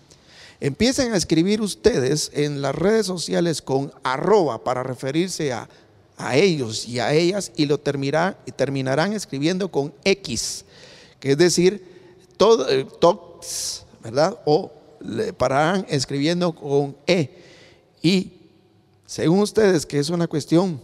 Empiecen 0.59 1.12
a 1.12 1.17
escribir 1.17 1.61
ustedes 1.61 2.31
en 2.33 2.62
las 2.62 2.75
redes 2.75 3.07
sociales 3.07 3.61
con 3.61 3.93
arroba 4.03 4.65
para 4.65 4.83
referirse 4.83 5.53
a, 5.53 5.69
ellos 6.33 6.89
y 6.89 6.99
a 6.99 7.12
ellas 7.12 7.53
y 7.57 7.67
lo 7.67 7.79
terminarán, 7.79 9.12
escribiendo 9.12 9.71
con 9.71 9.93
X, 10.03 10.65
que 11.21 11.33
es 11.33 11.39
decir, 11.39 11.85
todo, 12.39 12.67
¿verdad? 14.03 14.38
O 14.44 14.70
le 15.01 15.33
pararán 15.33 15.87
escribiendo 15.88 16.55
con 16.55 16.96
E. 17.07 17.31
Y 18.03 18.33
según 19.05 19.40
ustedes, 19.40 19.87
que 19.87 19.99
es 19.99 20.11
una 20.11 20.27
cuestión 20.27 20.81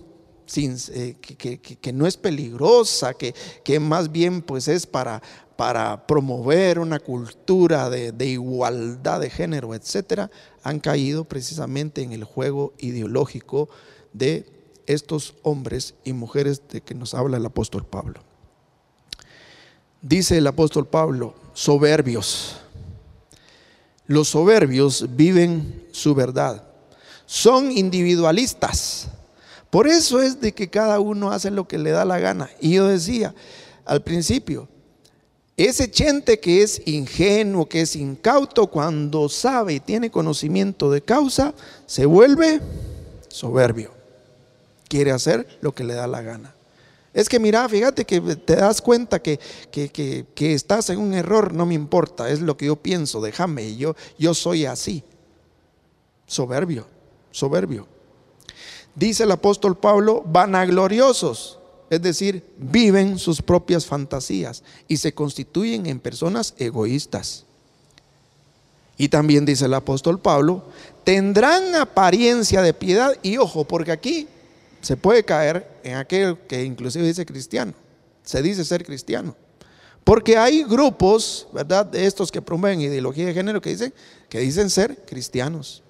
eh, 0.57 1.17
que, 1.21 1.93
no 1.93 2.07
es 2.07 2.17
peligrosa, 2.17 3.15
que, 3.15 3.35
que 3.65 3.81
más 3.81 4.13
bien 4.13 4.43
pues 4.43 4.69
es 4.69 4.87
para, 4.87 5.23
para 5.57 6.07
promover 6.07 6.79
una 6.79 6.99
cultura 6.99 7.89
de, 7.89 8.27
igualdad 8.27 9.21
de 9.21 9.31
género, 9.31 9.75
etcétera, 9.75 10.31
han 10.63 10.81
caído 10.81 11.25
precisamente 11.25 12.03
en 12.03 12.13
el 12.13 12.25
juego 12.25 12.73
ideológico 12.79 13.69
de 14.13 14.45
estos 14.87 15.35
hombres 15.43 15.95
y 16.05 16.13
mujeres 16.13 16.63
de 16.69 16.81
que 16.81 16.95
nos 16.95 17.15
habla 17.15 17.37
el 17.37 17.47
apóstol 17.47 17.87
Pablo. 17.87 18.21
Dice 20.01 20.39
el 20.39 20.47
apóstol 20.49 20.89
Pablo, 20.89 21.35
soberbios. 21.53 22.57
Los 24.07 24.29
soberbios 24.29 25.07
viven 25.17 25.87
su 25.93 26.15
verdad. 26.15 26.63
Son 27.27 27.71
individualistas. 27.73 29.09
Por 29.71 29.89
eso 29.89 30.21
es 30.21 30.41
de 30.41 30.53
que 30.53 30.69
cada 30.69 31.01
uno 31.01 31.31
hace 31.31 31.51
lo 31.51 31.67
que 31.67 31.79
le 31.79 31.91
da 31.91 32.05
la 32.05 32.19
gana. 32.19 32.51
Y 32.61 32.75
yo 32.75 32.89
decía 32.89 33.35
al 33.85 34.03
principio, 34.03 34.69
ese 35.57 35.91
chente 35.91 36.41
que 36.41 36.63
es 36.63 36.83
ingenuo, 36.87 37.69
que 37.69 37.83
es 37.83 37.97
incauto, 37.97 38.67
cuando 38.69 39.29
sabe 39.29 39.75
y 39.75 39.81
tiene 39.81 40.11
conocimiento 40.11 40.91
de 40.91 41.03
causa, 41.03 41.55
se 41.87 42.07
vuelve 42.07 42.61
soberbio. 43.29 43.93
Quiere 44.89 45.11
hacer 45.11 45.47
lo 45.61 45.75
que 45.75 45.85
le 45.85 45.95
da 45.95 46.07
la 46.07 46.23
gana. 46.23 46.55
Es 47.15 47.29
que 47.29 47.39
mira, 47.39 47.69
fíjate 47.69 48.05
que 48.05 48.21
te 48.21 48.57
das 48.57 48.81
cuenta 48.81 49.21
que, 49.21 49.39
que, 49.71 50.55
estás 50.55 50.89
en 50.91 50.99
un 50.99 51.13
error, 51.13 51.53
no 51.53 51.67
me 51.67 51.75
importa, 51.75 52.31
es 52.31 52.41
lo 52.41 52.57
que 52.57 52.67
yo 52.67 52.77
pienso, 52.77 53.21
déjame, 53.21 53.77
yo, 53.77 53.95
yo 54.19 54.33
soy 54.33 54.65
así. 54.65 55.05
Soberbio, 56.27 56.87
soberbio. 57.31 57.87
Dice 58.95 59.25
el 59.25 59.33
apóstol 59.33 59.77
Pablo, 59.77 60.23
vanagloriosos 60.27 61.59
es 61.93 62.01
decir, 62.01 62.43
viven 62.57 63.19
sus 63.19 63.43
propias 63.43 63.85
fantasías 63.85 64.63
y 64.89 64.97
se 64.97 65.13
constituyen 65.13 65.85
en 65.85 66.01
personas 66.01 66.55
egoístas. 66.57 67.45
Y 68.97 69.11
también 69.11 69.45
dice 69.45 69.67
el 69.67 69.75
apóstol 69.75 70.19
Pablo, 70.19 70.65
tendrán 71.05 71.75
apariencia 71.75 72.63
de 72.63 72.73
piedad 72.73 73.15
y 73.23 73.37
ojo, 73.37 73.65
porque 73.65 73.93
aquí 73.93 74.27
se 74.83 74.97
puede 74.97 75.25
caer 75.25 75.67
en 75.83 75.97
aquel 75.97 76.37
que 76.47 76.63
inclusive 76.63 77.07
dice 77.07 77.25
cristiano, 77.25 77.73
se 78.23 78.43
dice 78.43 78.65
ser 78.65 78.85
cristiano. 78.85 79.35
Porque 80.05 80.37
hay 80.37 80.65
grupos, 80.65 81.47
¿verdad?, 81.53 81.87
de 81.87 82.07
estos 82.07 82.31
que 82.31 82.43
promueven 82.43 82.81
ideología 82.81 83.25
de 83.25 83.35
género 83.35 83.61
que 83.61 83.71
dicen 83.71 83.95
que 84.29 84.41
dicen 84.41 84.69
ser 84.69 84.97
cristianos. 85.07 85.83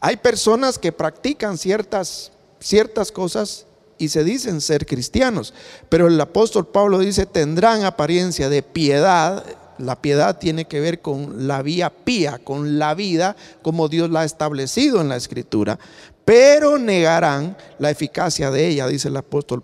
Hay 0.00 0.16
personas 0.16 0.78
que 0.78 0.90
practican 0.90 1.56
ciertas 1.56 2.32
ciertas 2.62 3.12
cosas 3.12 3.66
y 3.98 4.08
se 4.08 4.24
dicen 4.24 4.60
ser 4.60 4.86
cristianos. 4.86 5.52
Pero 5.88 6.06
el 6.06 6.20
apóstol 6.20 6.66
Pablo 6.66 6.98
dice, 6.98 7.26
tendrán 7.26 7.84
apariencia 7.84 8.48
de 8.48 8.62
piedad. 8.62 9.44
La 9.78 10.00
piedad 10.00 10.38
tiene 10.38 10.66
que 10.66 10.80
ver 10.80 11.00
con 11.00 11.46
la 11.46 11.62
vía 11.62 11.90
pía, 11.90 12.38
con 12.38 12.78
la 12.78 12.94
vida 12.94 13.36
como 13.62 13.88
Dios 13.88 14.10
la 14.10 14.20
ha 14.20 14.24
establecido 14.24 15.00
en 15.00 15.08
la 15.08 15.16
escritura, 15.16 15.78
pero 16.24 16.78
negarán 16.78 17.56
la 17.78 17.90
eficacia 17.90 18.50
de 18.50 18.68
ella, 18.68 18.86
dice 18.86 19.08
el 19.08 19.16
apóstol 19.16 19.62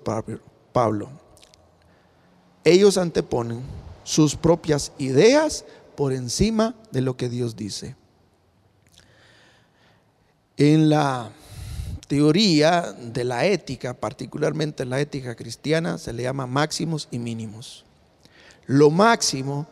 Pablo. 0.72 1.10
Ellos 2.64 2.98
anteponen 2.98 3.62
sus 4.04 4.36
propias 4.36 4.92
ideas 4.98 5.64
por 5.96 6.12
encima 6.12 6.74
de 6.90 7.00
lo 7.00 7.16
que 7.16 7.28
Dios 7.28 7.56
dice. 7.56 7.96
En 10.56 10.88
la 10.88 11.30
teoría 12.08 12.92
de 12.92 13.24
la 13.24 13.46
ética, 13.46 13.94
particularmente 13.94 14.84
la 14.84 15.00
ética 15.00 15.36
cristiana, 15.36 15.98
se 15.98 16.12
le 16.12 16.24
llama 16.24 16.46
máximos 16.46 17.06
y 17.10 17.18
mínimos. 17.18 17.84
Lo 18.66 18.90
máximo 18.90 19.66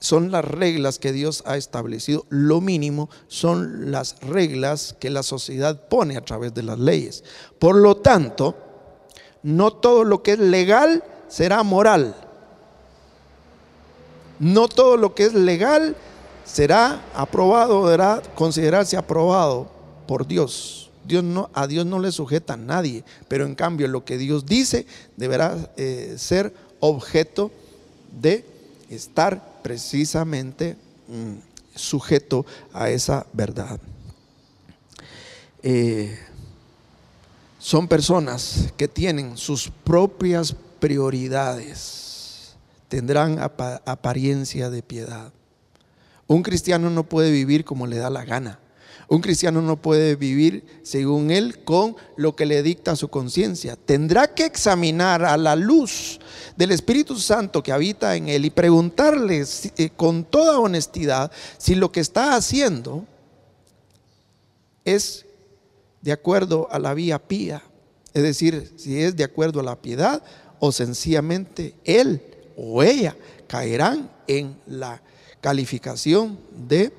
son 0.00 0.30
las 0.30 0.44
reglas 0.44 0.98
que 0.98 1.12
Dios 1.12 1.42
ha 1.46 1.56
establecido, 1.56 2.26
lo 2.28 2.60
mínimo 2.60 3.08
son 3.28 3.90
las 3.90 4.20
reglas 4.20 4.94
que 5.00 5.10
la 5.10 5.22
sociedad 5.22 5.88
pone 5.88 6.16
a 6.16 6.24
través 6.24 6.54
de 6.54 6.62
las 6.62 6.78
leyes. 6.78 7.24
Por 7.58 7.76
lo 7.76 7.96
tanto, 7.96 8.56
no 9.42 9.72
todo 9.72 10.04
lo 10.04 10.22
que 10.22 10.32
es 10.32 10.38
legal 10.38 11.02
será 11.28 11.62
moral. 11.62 12.14
No 14.38 14.68
todo 14.68 14.96
lo 14.96 15.14
que 15.14 15.24
es 15.24 15.34
legal 15.34 15.96
será 16.44 17.02
aprobado, 17.14 17.84
deberá 17.84 18.22
considerarse 18.34 18.96
aprobado 18.96 19.68
por 20.06 20.26
Dios. 20.26 20.90
Dios 21.06 21.24
a 21.54 21.66
Dios 21.66 21.86
no 21.86 22.00
le 22.00 22.12
sujeta 22.12 22.54
a 22.54 22.58
nadie, 22.58 23.04
pero 23.28 23.46
en 23.46 23.54
cambio 23.54 23.88
lo 23.88 24.04
que 24.04 24.18
Dios 24.18 24.44
dice 24.44 24.86
deberá 25.16 25.72
eh, 25.76 26.16
ser 26.18 26.52
objeto 26.80 27.50
de 28.20 28.44
estar 28.90 29.55
precisamente 29.66 30.76
mm, 31.08 31.34
sujeto 31.74 32.46
a 32.72 32.88
esa 32.88 33.26
verdad. 33.32 33.80
Eh, 35.60 36.16
son 37.58 37.88
personas 37.88 38.72
que 38.76 38.86
tienen 38.86 39.36
sus 39.36 39.68
propias 39.82 40.54
prioridades, 40.78 42.54
tendrán 42.86 43.40
apariencia 43.40 44.70
de 44.70 44.84
piedad. 44.84 45.32
Un 46.28 46.44
cristiano 46.44 46.88
no 46.88 47.02
puede 47.02 47.32
vivir 47.32 47.64
como 47.64 47.88
le 47.88 47.96
da 47.96 48.08
la 48.08 48.24
gana. 48.24 48.60
Un 49.08 49.20
cristiano 49.20 49.62
no 49.62 49.76
puede 49.76 50.16
vivir, 50.16 50.64
según 50.82 51.30
él, 51.30 51.62
con 51.62 51.94
lo 52.16 52.34
que 52.34 52.44
le 52.44 52.62
dicta 52.62 52.96
su 52.96 53.08
conciencia. 53.08 53.76
Tendrá 53.76 54.34
que 54.34 54.44
examinar 54.44 55.24
a 55.24 55.36
la 55.36 55.54
luz 55.54 56.18
del 56.56 56.72
Espíritu 56.72 57.16
Santo 57.16 57.62
que 57.62 57.70
habita 57.70 58.16
en 58.16 58.28
él 58.28 58.44
y 58.44 58.50
preguntarle 58.50 59.44
eh, 59.76 59.90
con 59.96 60.24
toda 60.24 60.58
honestidad 60.58 61.30
si 61.56 61.76
lo 61.76 61.92
que 61.92 62.00
está 62.00 62.34
haciendo 62.34 63.06
es 64.84 65.24
de 66.02 66.10
acuerdo 66.12 66.68
a 66.72 66.80
la 66.80 66.92
vía 66.92 67.20
pía. 67.20 67.62
Es 68.12 68.24
decir, 68.24 68.72
si 68.76 69.00
es 69.00 69.14
de 69.14 69.24
acuerdo 69.24 69.60
a 69.60 69.64
la 69.64 69.76
piedad 69.76 70.22
o 70.58 70.72
sencillamente 70.72 71.74
él 71.84 72.22
o 72.56 72.82
ella 72.82 73.14
caerán 73.46 74.10
en 74.26 74.56
la 74.66 75.00
calificación 75.40 76.38
de 76.66 76.92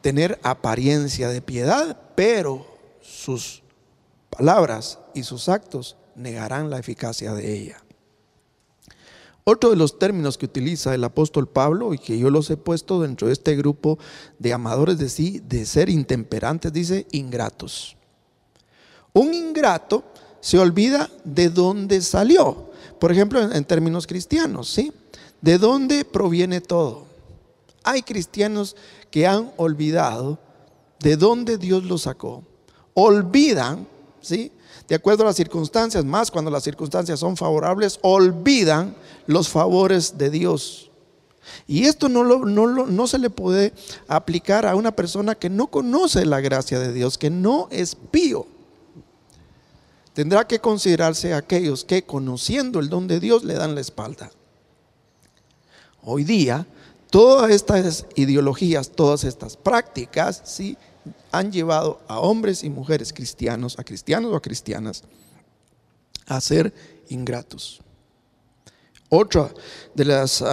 tener 0.00 0.38
apariencia 0.42 1.28
de 1.28 1.42
piedad, 1.42 1.96
pero 2.14 2.66
sus 3.00 3.62
palabras 4.30 4.98
y 5.14 5.22
sus 5.22 5.48
actos 5.48 5.96
negarán 6.14 6.70
la 6.70 6.78
eficacia 6.78 7.32
de 7.32 7.54
ella. 7.54 7.82
Otro 9.50 9.70
de 9.70 9.76
los 9.76 9.98
términos 9.98 10.36
que 10.36 10.44
utiliza 10.44 10.94
el 10.94 11.02
apóstol 11.04 11.48
Pablo 11.48 11.94
y 11.94 11.98
que 11.98 12.18
yo 12.18 12.28
los 12.28 12.50
he 12.50 12.58
puesto 12.58 13.00
dentro 13.00 13.28
de 13.28 13.32
este 13.32 13.56
grupo 13.56 13.98
de 14.38 14.52
amadores 14.52 14.98
de 14.98 15.08
sí, 15.08 15.40
de 15.42 15.64
ser 15.64 15.88
intemperantes, 15.88 16.70
dice 16.70 17.06
ingratos. 17.12 17.96
Un 19.14 19.32
ingrato 19.32 20.04
se 20.40 20.58
olvida 20.58 21.10
de 21.24 21.48
dónde 21.48 22.02
salió. 22.02 22.68
Por 23.00 23.10
ejemplo, 23.10 23.40
en, 23.40 23.64
términos 23.64 24.06
cristianos, 24.06 24.68
¿sí? 24.68 24.92
¿De 25.40 25.56
dónde 25.56 26.04
proviene 26.04 26.60
todo? 26.60 27.07
Hay 27.88 28.02
cristianos 28.02 28.76
que 29.10 29.26
han 29.26 29.50
olvidado 29.56 30.38
de 31.00 31.16
dónde 31.16 31.56
Dios 31.56 31.84
los 31.84 32.02
sacó. 32.02 32.44
Olvidan, 32.92 33.88
¿sí? 34.20 34.52
De 34.86 34.94
acuerdo 34.94 35.22
a 35.22 35.28
las 35.28 35.36
circunstancias, 35.36 36.04
más 36.04 36.30
cuando 36.30 36.50
las 36.50 36.64
circunstancias 36.64 37.18
son 37.18 37.38
favorables, 37.38 37.98
olvidan 38.02 38.94
los 39.26 39.48
favores 39.48 40.18
de 40.18 40.28
Dios. 40.28 40.90
Y 41.66 41.84
esto 41.84 42.10
no, 42.10 42.24
lo, 42.24 42.44
no, 42.44 42.66
no 42.84 43.06
se 43.06 43.18
le 43.18 43.30
puede 43.30 43.72
aplicar 44.06 44.66
a 44.66 44.76
una 44.76 44.92
persona 44.92 45.34
que 45.34 45.48
no 45.48 45.68
conoce 45.68 46.26
la 46.26 46.42
gracia 46.42 46.78
de 46.78 46.92
Dios, 46.92 47.16
que 47.16 47.30
no 47.30 47.68
es 47.70 47.94
pío. 47.94 48.46
Tendrá 50.12 50.46
que 50.46 50.58
considerarse 50.58 51.32
aquellos 51.32 51.86
que 51.86 52.02
conociendo 52.02 52.80
el 52.80 52.90
don 52.90 53.08
de 53.08 53.18
Dios 53.18 53.44
le 53.44 53.54
dan 53.54 53.74
la 53.74 53.80
espalda. 53.80 54.30
Hoy 56.02 56.24
día 56.24 56.66
Todas 57.10 57.50
estas 57.50 58.06
ideologías, 58.16 58.90
todas 58.90 59.24
estas 59.24 59.56
prácticas, 59.56 60.42
sí, 60.44 60.76
han 61.32 61.50
llevado 61.50 62.00
a 62.06 62.20
hombres 62.20 62.64
y 62.64 62.70
mujeres 62.70 63.12
cristianos, 63.12 63.78
a 63.78 63.84
cristianos 63.84 64.32
o 64.32 64.36
a 64.36 64.42
cristianas, 64.42 65.04
a 66.26 66.40
ser 66.40 66.72
ingratos. 67.08 67.80
Otra 69.08 69.50
de 69.94 70.04
las, 70.04 70.44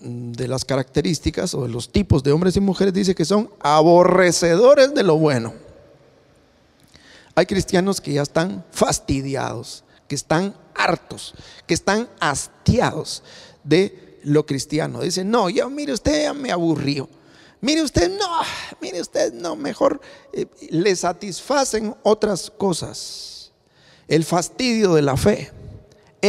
de 0.00 0.48
las 0.48 0.64
características 0.64 1.54
o 1.54 1.62
de 1.64 1.68
los 1.68 1.90
tipos 1.90 2.22
de 2.22 2.30
hombres 2.30 2.56
y 2.56 2.60
mujeres 2.60 2.94
dice 2.94 3.14
que 3.14 3.24
son 3.24 3.50
aborrecedores 3.60 4.94
de 4.94 5.02
lo 5.02 5.16
bueno. 5.16 5.54
Hay 7.34 7.46
cristianos 7.46 8.00
que 8.00 8.12
ya 8.12 8.22
están 8.22 8.64
fastidiados, 8.70 9.82
que 10.06 10.14
están 10.14 10.54
hartos, 10.74 11.34
que 11.66 11.74
están 11.74 12.08
hastiados 12.20 13.24
de 13.64 14.13
lo 14.24 14.44
cristiano. 14.44 15.00
Dicen, 15.00 15.30
no, 15.30 15.48
ya 15.48 15.68
mire 15.68 15.92
usted, 15.92 16.24
ya 16.24 16.34
me 16.34 16.50
aburrió. 16.50 17.08
Mire 17.60 17.82
usted, 17.82 18.10
no, 18.10 18.40
mire 18.80 19.00
usted, 19.00 19.32
no, 19.32 19.56
mejor 19.56 20.00
eh, 20.32 20.46
le 20.70 20.94
satisfacen 20.96 21.94
otras 22.02 22.50
cosas. 22.50 23.52
El 24.06 24.24
fastidio 24.24 24.94
de 24.94 25.02
la 25.02 25.16
fe 25.16 25.50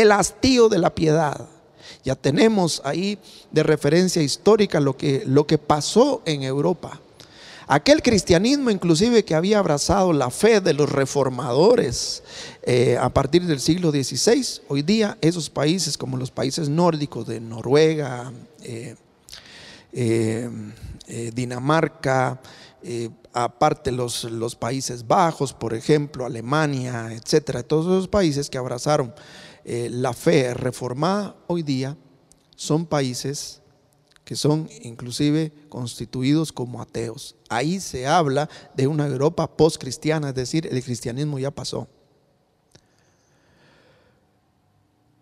el 0.02 0.12
hastío 0.12 0.68
de 0.68 0.78
la 0.78 0.94
piedad. 0.94 1.48
Ya 2.04 2.16
tenemos 2.16 2.82
ahí 2.84 3.18
de 3.52 3.64
referencia 3.64 4.22
histórica 4.22 4.82
lo 4.82 4.98
que, 4.98 5.24
lo 5.26 5.48
que 5.48 5.58
pasó 5.58 6.22
en 6.26 6.44
Europa. 6.44 7.00
Aquel 7.68 8.04
cristianismo 8.04 8.70
inclusive 8.70 9.26
que 9.26 9.34
había 9.34 9.58
abrazado 9.58 10.14
la 10.14 10.30
fe 10.30 10.62
de 10.62 10.74
los 10.74 10.92
reformadores 10.92 12.22
eh, 12.62 12.96
a 13.00 13.10
partir 13.10 13.46
del 13.48 13.60
siglo 13.60 13.90
XVI, 13.90 14.62
hoy 14.68 14.84
día 14.84 15.18
esos 15.20 15.50
países 15.50 15.98
como 15.98 16.16
los 16.18 16.30
países 16.30 16.70
nórdicos 16.70 17.26
de 17.26 17.40
Noruega, 17.40 18.32
eh, 18.62 18.96
eh, 19.94 20.50
Dinamarca, 21.34 22.40
aparte 23.34 23.92
los, 23.92 24.26
los 24.26 24.56
Países 24.56 25.08
Bajos, 25.08 25.54
por 25.54 25.74
ejemplo, 25.74 26.26
Alemania, 26.26 27.10
etcétera, 27.12 27.64
todos 27.64 27.86
esos 27.86 28.08
países 28.08 28.50
que 28.50 28.60
abrazaron 28.60 29.14
la 29.64 30.14
fe 30.14 30.54
reformada 30.54 31.36
hoy 31.48 31.64
día 31.64 31.98
son 32.56 32.86
países 32.86 33.62
que 34.26 34.36
son 34.36 34.68
inclusive 34.82 35.54
constituidos 35.70 36.52
como 36.52 36.82
ateos. 36.82 37.36
Ahí 37.48 37.80
se 37.80 38.08
habla 38.08 38.50
de 38.76 38.88
una 38.88 39.06
Europa 39.06 39.56
post-cristiana, 39.56 40.30
es 40.30 40.36
decir, 40.36 40.68
el 40.70 40.84
cristianismo 40.84 41.38
ya 41.38 41.52
pasó. 41.52 41.88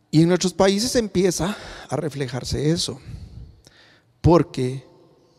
Y 0.10 0.22
en 0.22 0.30
nuestros 0.30 0.54
países 0.54 0.95
empieza 0.95 1.58
a 1.89 1.95
reflejarse 1.97 2.72
eso, 2.72 2.99
porque 4.22 4.86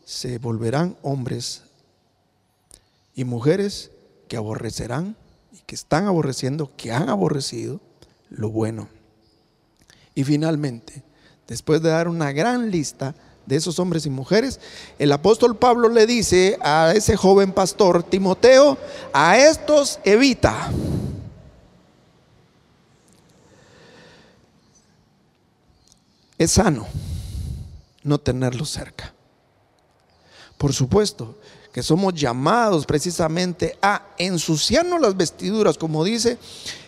se 0.05 0.37
volverán 0.37 0.95
hombres 1.01 1.63
y 3.15 3.23
mujeres 3.23 3.89
que 4.27 4.37
aborrecerán 4.37 5.15
y 5.51 5.59
que 5.65 5.75
están 5.75 6.05
aborreciendo, 6.05 6.71
que 6.77 6.91
han 6.91 7.09
aborrecido 7.09 7.81
lo 8.29 8.49
bueno. 8.49 8.89
Y 10.13 10.23
finalmente, 10.23 11.03
después 11.47 11.81
de 11.81 11.89
dar 11.89 12.07
una 12.07 12.31
gran 12.31 12.69
lista 12.69 13.15
de 13.45 13.55
esos 13.55 13.79
hombres 13.79 14.05
y 14.05 14.09
mujeres, 14.09 14.59
el 14.99 15.11
apóstol 15.11 15.55
Pablo 15.57 15.89
le 15.89 16.05
dice 16.05 16.57
a 16.61 16.93
ese 16.95 17.15
joven 17.15 17.51
pastor 17.51 18.03
Timoteo, 18.03 18.77
a 19.13 19.37
estos 19.37 19.99
evita. 20.03 20.71
Es 26.37 26.51
sano 26.51 26.85
no 28.03 28.19
tenerlos 28.19 28.69
cerca. 28.69 29.13
Por 30.57 30.73
supuesto 30.73 31.37
que 31.73 31.83
somos 31.83 32.13
llamados 32.13 32.85
precisamente 32.85 33.77
a 33.81 34.03
ensuciarnos 34.17 35.01
las 35.01 35.17
vestiduras, 35.17 35.77
como 35.77 36.03
dice 36.05 36.37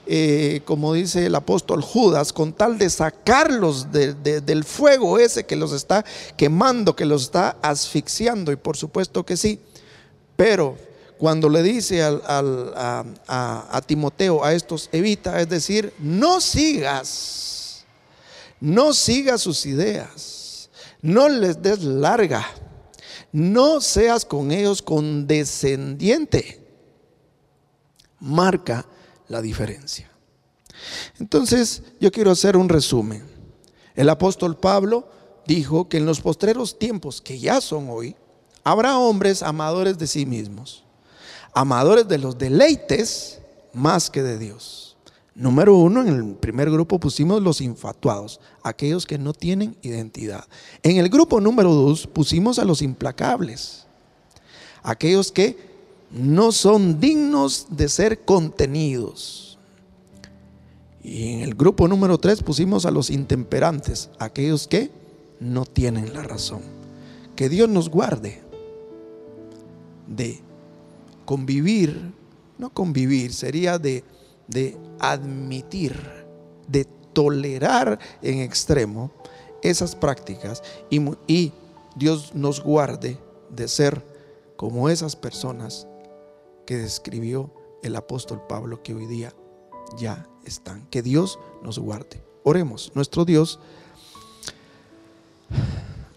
eh, 0.10 0.62
como 0.66 0.94
dice 0.94 1.26
el 1.26 1.36
apóstol 1.36 1.82
Judas, 1.82 2.32
con 2.32 2.54
tal 2.54 2.78
de 2.78 2.90
sacarlos 2.90 3.92
del 3.92 4.64
fuego 4.64 5.20
ese 5.20 5.46
que 5.46 5.56
los 5.56 5.74
está 5.74 6.06
quemando, 6.36 6.96
que 6.96 7.06
los 7.06 7.24
está 7.24 7.58
asfixiando, 7.62 8.52
y 8.52 8.56
por 8.56 8.78
supuesto 8.78 9.26
que 9.26 9.36
sí, 9.36 9.60
pero 10.36 10.78
cuando 11.18 11.50
le 11.50 11.64
dice 11.64 12.04
a, 12.04 13.04
a 13.28 13.82
Timoteo 13.86 14.44
a 14.44 14.54
estos 14.54 14.90
evita, 14.92 15.42
es 15.42 15.50
decir, 15.50 15.94
no 16.00 16.40
sigas, 16.42 17.86
no 18.60 18.94
sigas 18.94 19.42
sus 19.42 19.66
ideas, 19.66 20.70
no 21.02 21.28
les 21.28 21.62
des 21.62 21.84
larga, 21.84 22.48
no 23.32 23.82
seas 23.82 24.24
con 24.24 24.52
ellos 24.52 24.82
condescendiente, 24.82 26.66
marca 28.20 28.86
la 29.28 29.42
diferencia. 29.42 30.10
Entonces, 31.20 31.84
yo 32.00 32.12
quiero 32.12 32.32
hacer 32.32 32.58
un 32.58 32.70
resumen. 32.70 33.24
El 33.96 34.10
apóstol 34.10 34.58
Pablo 34.58 35.10
dijo 35.46 35.90
que 35.90 35.98
en 35.98 36.06
los 36.06 36.22
postreros 36.22 36.78
tiempos, 36.78 37.22
que 37.22 37.40
ya 37.40 37.62
son 37.62 37.90
hoy, 37.90 38.16
habrá 38.64 38.98
hombres 38.98 39.42
amadores 39.42 39.98
de 39.98 40.08
sí 40.08 40.26
mismos, 40.26 40.84
amadores 41.54 42.08
de 42.08 42.18
los 42.18 42.38
deleites 42.38 43.40
más 43.74 44.10
que 44.10 44.22
de 44.22 44.38
Dios. 44.38 44.98
Número 45.34 45.76
uno, 45.76 46.02
en 46.02 46.08
el 46.08 46.36
primer 46.36 46.70
grupo 46.70 47.00
pusimos 47.00 47.42
los 47.44 47.62
infatuados, 47.62 48.40
aquellos 48.64 49.06
que 49.06 49.20
no 49.20 49.34
tienen 49.34 49.78
identidad. 49.84 50.46
En 50.82 50.98
el 50.98 51.10
grupo 51.10 51.40
número 51.40 51.74
dos 51.74 52.08
pusimos 52.08 52.58
a 52.58 52.66
los 52.66 52.82
implacables, 52.82 53.86
aquellos 54.82 55.32
que 55.32 55.67
no 56.12 56.52
son 56.52 57.00
dignos 57.00 57.68
de 57.70 57.90
ser 57.90 58.24
contenidos. 58.24 59.58
Y 61.04 61.34
en 61.34 61.40
el 61.42 61.56
grupo 61.56 61.88
número 61.88 62.18
3 62.18 62.44
pusimos 62.44 62.86
a 62.86 62.92
los 62.92 63.10
intemperantes, 63.10 64.10
aquellos 64.20 64.68
que 64.68 64.92
no 65.40 65.66
tienen 65.66 66.14
la 66.14 66.24
razón. 66.24 66.62
Que 67.36 67.50
Dios 67.50 67.70
nos 67.70 67.90
guarde 67.90 68.42
de 70.08 70.42
convivir, 71.26 72.14
no 72.58 72.74
convivir, 72.74 73.34
sería 73.34 73.78
de, 73.78 74.04
de 74.48 74.78
admitir, 75.00 75.98
de 76.68 76.86
tolerar 77.14 78.00
en 78.22 78.40
extremo 78.40 79.12
esas 79.62 79.96
prácticas 79.96 80.64
y, 80.90 81.02
y 81.28 81.52
Dios 81.96 82.34
nos 82.36 82.62
guarde 82.62 83.18
de 83.50 83.68
ser 83.68 84.04
como 84.56 84.90
esas 84.90 85.16
personas 85.16 85.88
que 86.68 86.78
describió 86.78 87.52
el 87.82 87.96
apóstol 87.96 88.42
Pablo 88.48 88.84
que 88.84 88.94
hoy 88.94 89.08
día 89.08 89.34
ya 89.98 90.28
están. 90.44 90.86
Que 90.88 91.02
Dios 91.02 91.40
nos 91.64 91.80
guarde. 91.80 92.22
Oremos, 92.44 92.92
nuestro 92.94 93.26
Dios, 93.26 93.60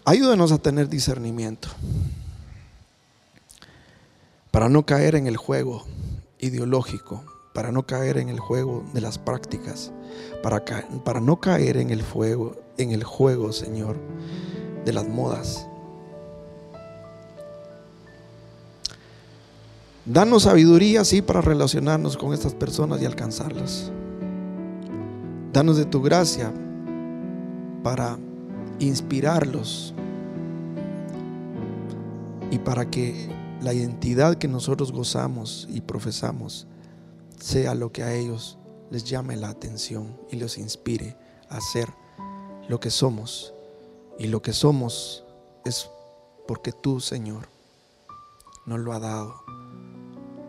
ayúdanos 0.05 0.51
a 0.51 0.57
tener 0.59 0.89
discernimiento 0.89 1.69
para 4.51 4.67
no 4.67 4.85
caer 4.85 5.15
en 5.15 5.25
el 5.25 5.37
juego 5.37 5.85
ideológico, 6.39 7.23
para 7.53 7.71
no 7.71 7.87
caer 7.87 8.17
en 8.17 8.27
el 8.27 8.39
juego 8.39 8.83
de 8.93 8.99
las 8.99 9.17
prácticas, 9.17 9.93
para, 10.43 10.65
para 11.05 11.21
no 11.21 11.39
caer 11.39 11.77
en 11.77 11.91
el 11.91 12.03
fuego, 12.03 12.61
en 12.77 12.91
el 12.91 13.05
juego, 13.05 13.53
Señor, 13.53 13.97
de 14.83 14.91
las 14.91 15.07
modas 15.07 15.67
Danos 20.05 20.43
sabiduría, 20.43 21.05
sí, 21.05 21.21
para 21.21 21.41
relacionarnos 21.41 22.17
con 22.17 22.33
estas 22.33 22.55
personas 22.55 23.01
y 23.01 23.05
alcanzarlas. 23.05 23.91
Danos 25.53 25.77
de 25.77 25.85
tu 25.85 26.01
gracia 26.01 26.51
para 27.83 28.17
inspirarlos 28.79 29.93
y 32.49 32.57
para 32.57 32.89
que 32.89 33.29
la 33.61 33.75
identidad 33.75 34.35
que 34.35 34.47
nosotros 34.47 34.91
gozamos 34.91 35.67
y 35.69 35.81
profesamos 35.81 36.65
sea 37.39 37.75
lo 37.75 37.91
que 37.91 38.01
a 38.01 38.13
ellos 38.13 38.57
les 38.89 39.03
llame 39.03 39.35
la 39.35 39.49
atención 39.49 40.17
y 40.31 40.37
los 40.37 40.57
inspire 40.57 41.15
a 41.47 41.61
ser 41.61 41.87
lo 42.67 42.79
que 42.79 42.89
somos. 42.89 43.53
Y 44.17 44.27
lo 44.27 44.41
que 44.41 44.53
somos 44.53 45.23
es 45.63 45.87
porque 46.47 46.71
tú, 46.71 46.99
Señor, 46.99 47.47
nos 48.65 48.79
lo 48.79 48.93
ha 48.93 48.99
dado 48.99 49.50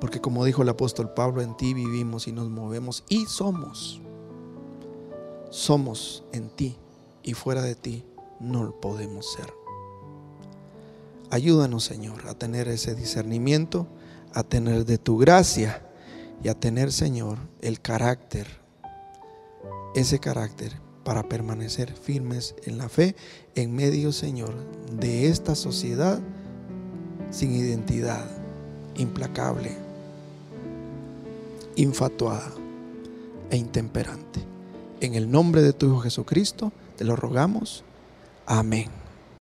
porque 0.02 0.20
como 0.20 0.44
dijo 0.44 0.62
el 0.62 0.68
apóstol 0.68 1.14
Pablo, 1.14 1.42
en 1.42 1.56
ti 1.56 1.74
vivimos 1.74 2.26
y 2.26 2.32
nos 2.32 2.50
movemos 2.50 3.04
y 3.08 3.26
somos. 3.26 4.00
Somos 5.48 6.24
en 6.32 6.50
ti 6.50 6.76
y 7.22 7.34
fuera 7.34 7.62
de 7.62 7.76
ti 7.76 8.04
no 8.40 8.80
podemos 8.80 9.32
ser. 9.32 9.54
Ayúdanos, 11.30 11.84
Señor, 11.84 12.26
a 12.26 12.34
tener 12.34 12.66
ese 12.66 12.96
discernimiento, 12.96 13.86
a 14.34 14.42
tener 14.42 14.86
de 14.86 14.98
tu 14.98 15.18
gracia 15.18 15.88
y 16.42 16.48
a 16.48 16.58
tener, 16.58 16.90
Señor, 16.90 17.38
el 17.60 17.80
carácter, 17.80 18.48
ese 19.94 20.18
carácter 20.18 20.80
para 21.04 21.28
permanecer 21.28 21.92
firmes 21.92 22.56
en 22.64 22.76
la 22.76 22.88
fe 22.88 23.14
en 23.54 23.72
medio, 23.72 24.10
Señor, 24.10 24.52
de 24.90 25.28
esta 25.28 25.54
sociedad 25.54 26.18
sin 27.30 27.54
identidad, 27.54 28.26
implacable, 28.96 29.81
infatuada 31.76 32.52
e 33.50 33.56
intemperante. 33.56 34.40
En 35.00 35.14
el 35.14 35.30
nombre 35.30 35.62
de 35.62 35.72
tu 35.72 35.86
Hijo 35.86 36.00
Jesucristo, 36.00 36.72
te 36.96 37.04
lo 37.04 37.16
rogamos. 37.16 37.84
Amén. 38.46 39.01